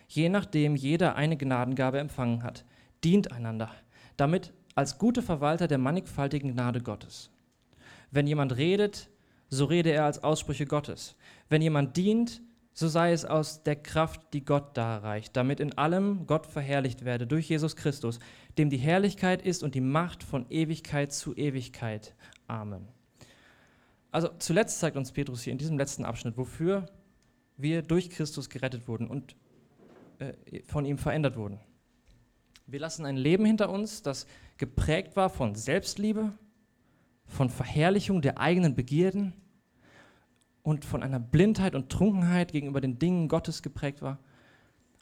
[0.08, 2.64] Je nachdem jeder eine Gnadengabe empfangen hat,
[3.04, 3.70] dient einander,
[4.16, 7.30] damit als gute Verwalter der mannigfaltigen Gnade Gottes.
[8.10, 9.10] Wenn jemand redet,
[9.48, 11.16] so rede er als Aussprüche Gottes.
[11.48, 12.42] Wenn jemand dient,
[12.72, 17.26] so sei es aus der Kraft, die Gott darreicht, damit in allem Gott verherrlicht werde
[17.26, 18.18] durch Jesus Christus,
[18.58, 22.14] dem die Herrlichkeit ist und die Macht von Ewigkeit zu Ewigkeit.
[22.46, 22.86] Amen.
[24.10, 26.86] Also zuletzt zeigt uns Petrus hier in diesem letzten Abschnitt, wofür
[27.56, 29.36] wir durch Christus gerettet wurden und
[30.18, 31.60] äh, von ihm verändert wurden.
[32.66, 34.26] Wir lassen ein Leben hinter uns, das
[34.58, 36.32] geprägt war von Selbstliebe,
[37.26, 39.32] von Verherrlichung der eigenen Begierden,
[40.66, 44.18] und von einer Blindheit und Trunkenheit gegenüber den Dingen Gottes geprägt war.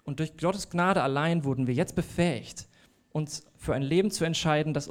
[0.05, 2.69] Und durch Gottes Gnade allein wurden wir jetzt befähigt,
[3.13, 4.91] uns für ein Leben zu entscheiden, das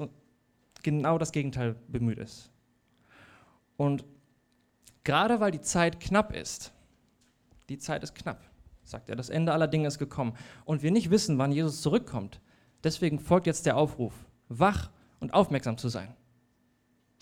[0.82, 2.50] genau das Gegenteil bemüht ist.
[3.78, 4.04] Und
[5.04, 6.74] gerade weil die Zeit knapp ist,
[7.70, 8.44] die Zeit ist knapp,
[8.84, 12.42] sagt er, das Ende aller Dinge ist gekommen und wir nicht wissen, wann Jesus zurückkommt,
[12.84, 14.14] deswegen folgt jetzt der Aufruf,
[14.50, 16.14] wach und aufmerksam zu sein.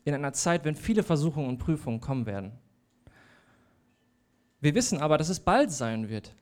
[0.03, 2.53] In einer Zeit, wenn viele Versuchungen und Prüfungen kommen werden.
[4.59, 6.35] Wir wissen aber, dass es bald sein wird.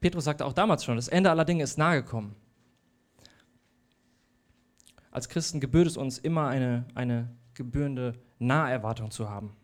[0.00, 2.36] Petrus sagte auch damals schon, das Ende aller Dinge ist nahe gekommen.
[5.10, 9.56] Als Christen gebührt es uns immer eine, eine gebührende Naherwartung zu haben.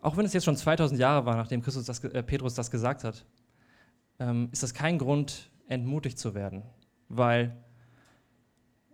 [0.00, 3.04] Auch wenn es jetzt schon 2000 Jahre war, nachdem Christus das, äh, Petrus das gesagt
[3.04, 3.24] hat,
[4.18, 6.62] ähm, ist das kein Grund, entmutigt zu werden,
[7.08, 7.56] weil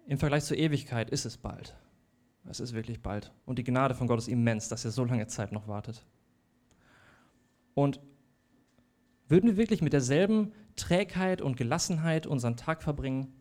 [0.06, 1.76] im Vergleich zur Ewigkeit ist es bald.
[2.48, 3.32] Es ist wirklich bald.
[3.46, 6.04] Und die Gnade von Gott ist immens, dass er so lange Zeit noch wartet.
[7.74, 8.00] Und
[9.28, 13.32] würden wir wirklich mit derselben Trägheit und Gelassenheit unseren Tag verbringen,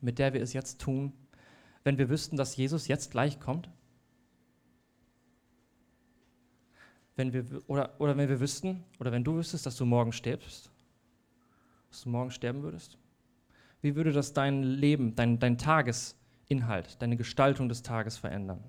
[0.00, 1.12] mit der wir es jetzt tun,
[1.84, 3.70] wenn wir wüssten, dass Jesus jetzt gleich kommt?
[7.18, 10.70] Wenn wir, oder, oder wenn wir wüssten, oder wenn du wüsstest, dass du morgen stirbst,
[11.90, 12.96] dass du morgen sterben würdest?
[13.82, 16.16] Wie würde das dein Leben, dein, dein Tages,
[16.48, 18.64] Inhalt, deine Gestaltung des Tages verändern.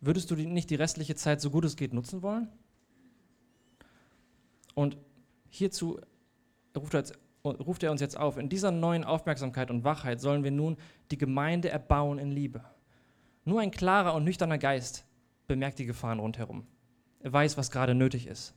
[0.00, 2.48] Würdest du nicht die restliche Zeit so gut es geht nutzen wollen?
[4.74, 4.96] Und
[5.50, 6.00] hierzu
[6.76, 7.04] ruft er,
[7.44, 10.76] ruft er uns jetzt auf, in dieser neuen Aufmerksamkeit und Wachheit sollen wir nun
[11.10, 12.64] die Gemeinde erbauen in Liebe.
[13.44, 15.04] Nur ein klarer und nüchterner Geist
[15.50, 16.64] bemerkt die Gefahren rundherum.
[17.18, 18.54] Er weiß, was gerade nötig ist.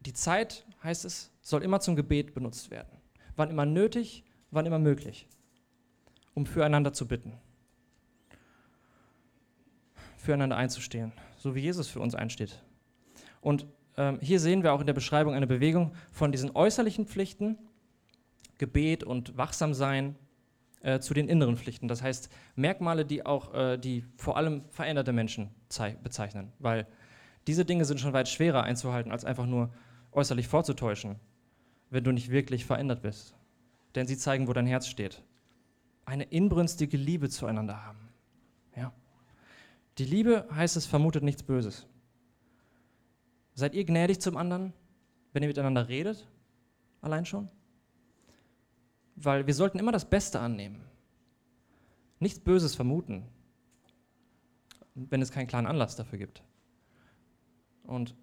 [0.00, 3.00] Die Zeit, heißt es, soll immer zum Gebet benutzt werden.
[3.34, 5.26] Wann immer nötig, wann immer möglich,
[6.34, 7.32] um füreinander zu bitten,
[10.18, 12.62] füreinander einzustehen, so wie Jesus für uns einsteht.
[13.40, 17.56] Und ähm, hier sehen wir auch in der Beschreibung eine Bewegung von diesen äußerlichen Pflichten,
[18.58, 20.16] Gebet und Wachsamsein,
[20.80, 21.88] äh, zu den inneren Pflichten.
[21.88, 25.50] Das heißt, Merkmale, die auch äh, die vor allem veränderte Menschen
[26.02, 26.86] bezeichnen, weil
[27.46, 29.72] diese Dinge sind schon weit schwerer einzuhalten, als einfach nur
[30.12, 31.16] äußerlich vorzutäuschen,
[31.90, 33.34] wenn du nicht wirklich verändert bist
[33.94, 35.22] denn sie zeigen, wo dein Herz steht.
[36.04, 38.08] Eine inbrünstige Liebe zueinander haben.
[38.76, 38.92] Ja.
[39.98, 41.86] Die Liebe heißt es, vermutet nichts Böses.
[43.54, 44.72] Seid ihr gnädig zum anderen,
[45.32, 46.28] wenn ihr miteinander redet?
[47.00, 47.50] Allein schon?
[49.22, 50.80] Weil wir sollten immer das Beste annehmen.
[52.20, 53.26] Nichts Böses vermuten,
[54.94, 56.42] wenn es keinen klaren Anlass dafür gibt.
[57.82, 58.14] Und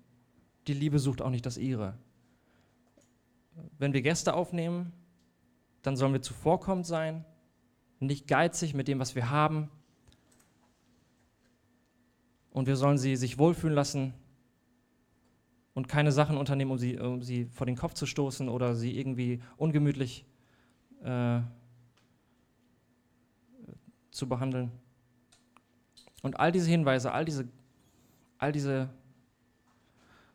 [0.67, 1.97] die Liebe sucht auch nicht das ihre.
[3.77, 4.91] Wenn wir Gäste aufnehmen,
[5.81, 7.25] dann sollen wir zuvorkommend sein,
[7.99, 9.69] nicht geizig mit dem, was wir haben.
[12.51, 14.13] Und wir sollen sie sich wohlfühlen lassen
[15.73, 18.97] und keine Sachen unternehmen, um sie, um sie vor den Kopf zu stoßen oder sie
[18.97, 20.25] irgendwie ungemütlich
[21.03, 21.41] äh,
[24.11, 24.71] zu behandeln.
[26.23, 27.47] Und all diese Hinweise, all diese,
[28.37, 28.89] all diese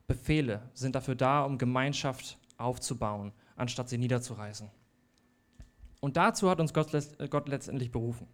[0.06, 4.70] Befehle sind dafür da, um Gemeinschaft aufzubauen, anstatt sie niederzureißen.
[6.00, 8.26] Und dazu hat uns Gott, äh, Gott letztendlich berufen.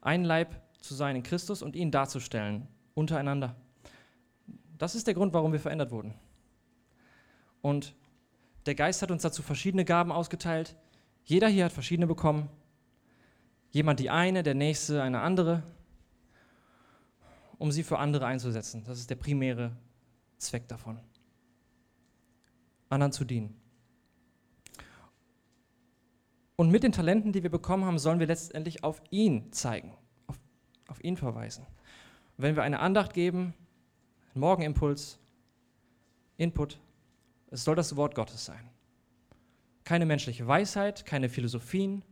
[0.00, 3.56] Ein Leib zu sein in Christus und ihn darzustellen, untereinander.
[4.78, 6.14] Das ist der Grund, warum wir verändert wurden.
[7.62, 7.94] Und
[8.66, 10.76] der Geist hat uns dazu verschiedene Gaben ausgeteilt.
[11.24, 12.48] Jeder hier hat verschiedene bekommen.
[13.70, 15.62] Jemand die eine, der nächste eine andere,
[17.58, 18.84] um sie für andere einzusetzen.
[18.84, 19.72] Das ist der primäre
[20.38, 21.00] Zweck davon.
[22.90, 23.56] Anderen zu dienen.
[26.56, 29.92] Und mit den Talenten, die wir bekommen haben, sollen wir letztendlich auf ihn zeigen,
[30.28, 30.38] auf,
[30.86, 31.66] auf ihn verweisen.
[32.36, 33.54] wenn wir eine Andacht geben,
[34.34, 35.18] einen Morgenimpuls,
[36.36, 36.78] Input,
[37.50, 38.73] es soll das Wort Gottes sein.
[39.84, 42.02] Keine menschliche Weisheit, keine Philosophien,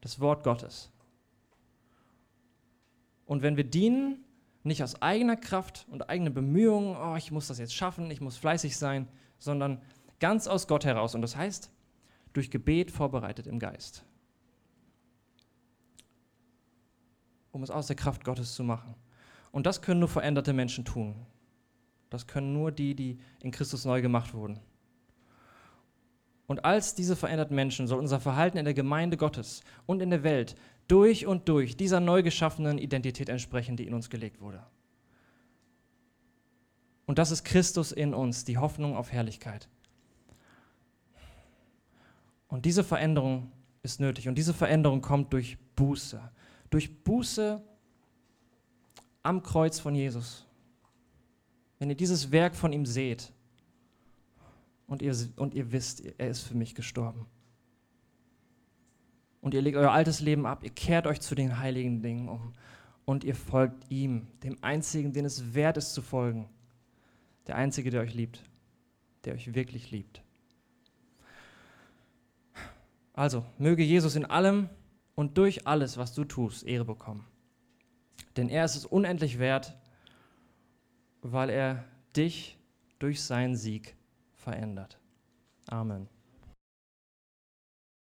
[0.00, 0.90] das Wort Gottes.
[3.26, 4.24] Und wenn wir dienen,
[4.62, 8.36] nicht aus eigener Kraft und eigenen Bemühungen, oh, ich muss das jetzt schaffen, ich muss
[8.36, 9.08] fleißig sein,
[9.38, 9.80] sondern
[10.20, 11.14] ganz aus Gott heraus.
[11.14, 11.70] Und das heißt,
[12.32, 14.04] durch Gebet vorbereitet im Geist.
[17.50, 18.94] Um es aus der Kraft Gottes zu machen.
[19.50, 21.26] Und das können nur veränderte Menschen tun.
[22.08, 24.60] Das können nur die, die in Christus neu gemacht wurden.
[26.52, 30.22] Und als diese veränderten Menschen soll unser Verhalten in der Gemeinde Gottes und in der
[30.22, 30.54] Welt
[30.86, 34.62] durch und durch dieser neu geschaffenen Identität entsprechen, die in uns gelegt wurde.
[37.06, 39.66] Und das ist Christus in uns, die Hoffnung auf Herrlichkeit.
[42.48, 43.50] Und diese Veränderung
[43.82, 44.28] ist nötig.
[44.28, 46.20] Und diese Veränderung kommt durch Buße.
[46.68, 47.62] Durch Buße
[49.22, 50.46] am Kreuz von Jesus.
[51.78, 53.32] Wenn ihr dieses Werk von ihm seht
[54.86, 57.26] und ihr, und ihr wisst, er ist für mich gestorben.
[59.40, 62.52] Und ihr legt euer altes Leben ab, ihr kehrt euch zu den heiligen Dingen um
[63.04, 66.48] und ihr folgt ihm, dem einzigen, den es wert ist zu folgen.
[67.46, 68.42] Der einzige, der euch liebt,
[69.24, 70.22] der euch wirklich liebt.
[73.14, 74.68] Also, möge Jesus in allem
[75.14, 77.26] und durch alles, was du tust, Ehre bekommen.
[78.36, 79.76] Denn er ist es unendlich wert,
[81.20, 81.84] weil er
[82.16, 82.58] dich
[82.98, 83.96] durch seinen Sieg
[84.42, 84.98] verändert.
[85.68, 86.08] Amen.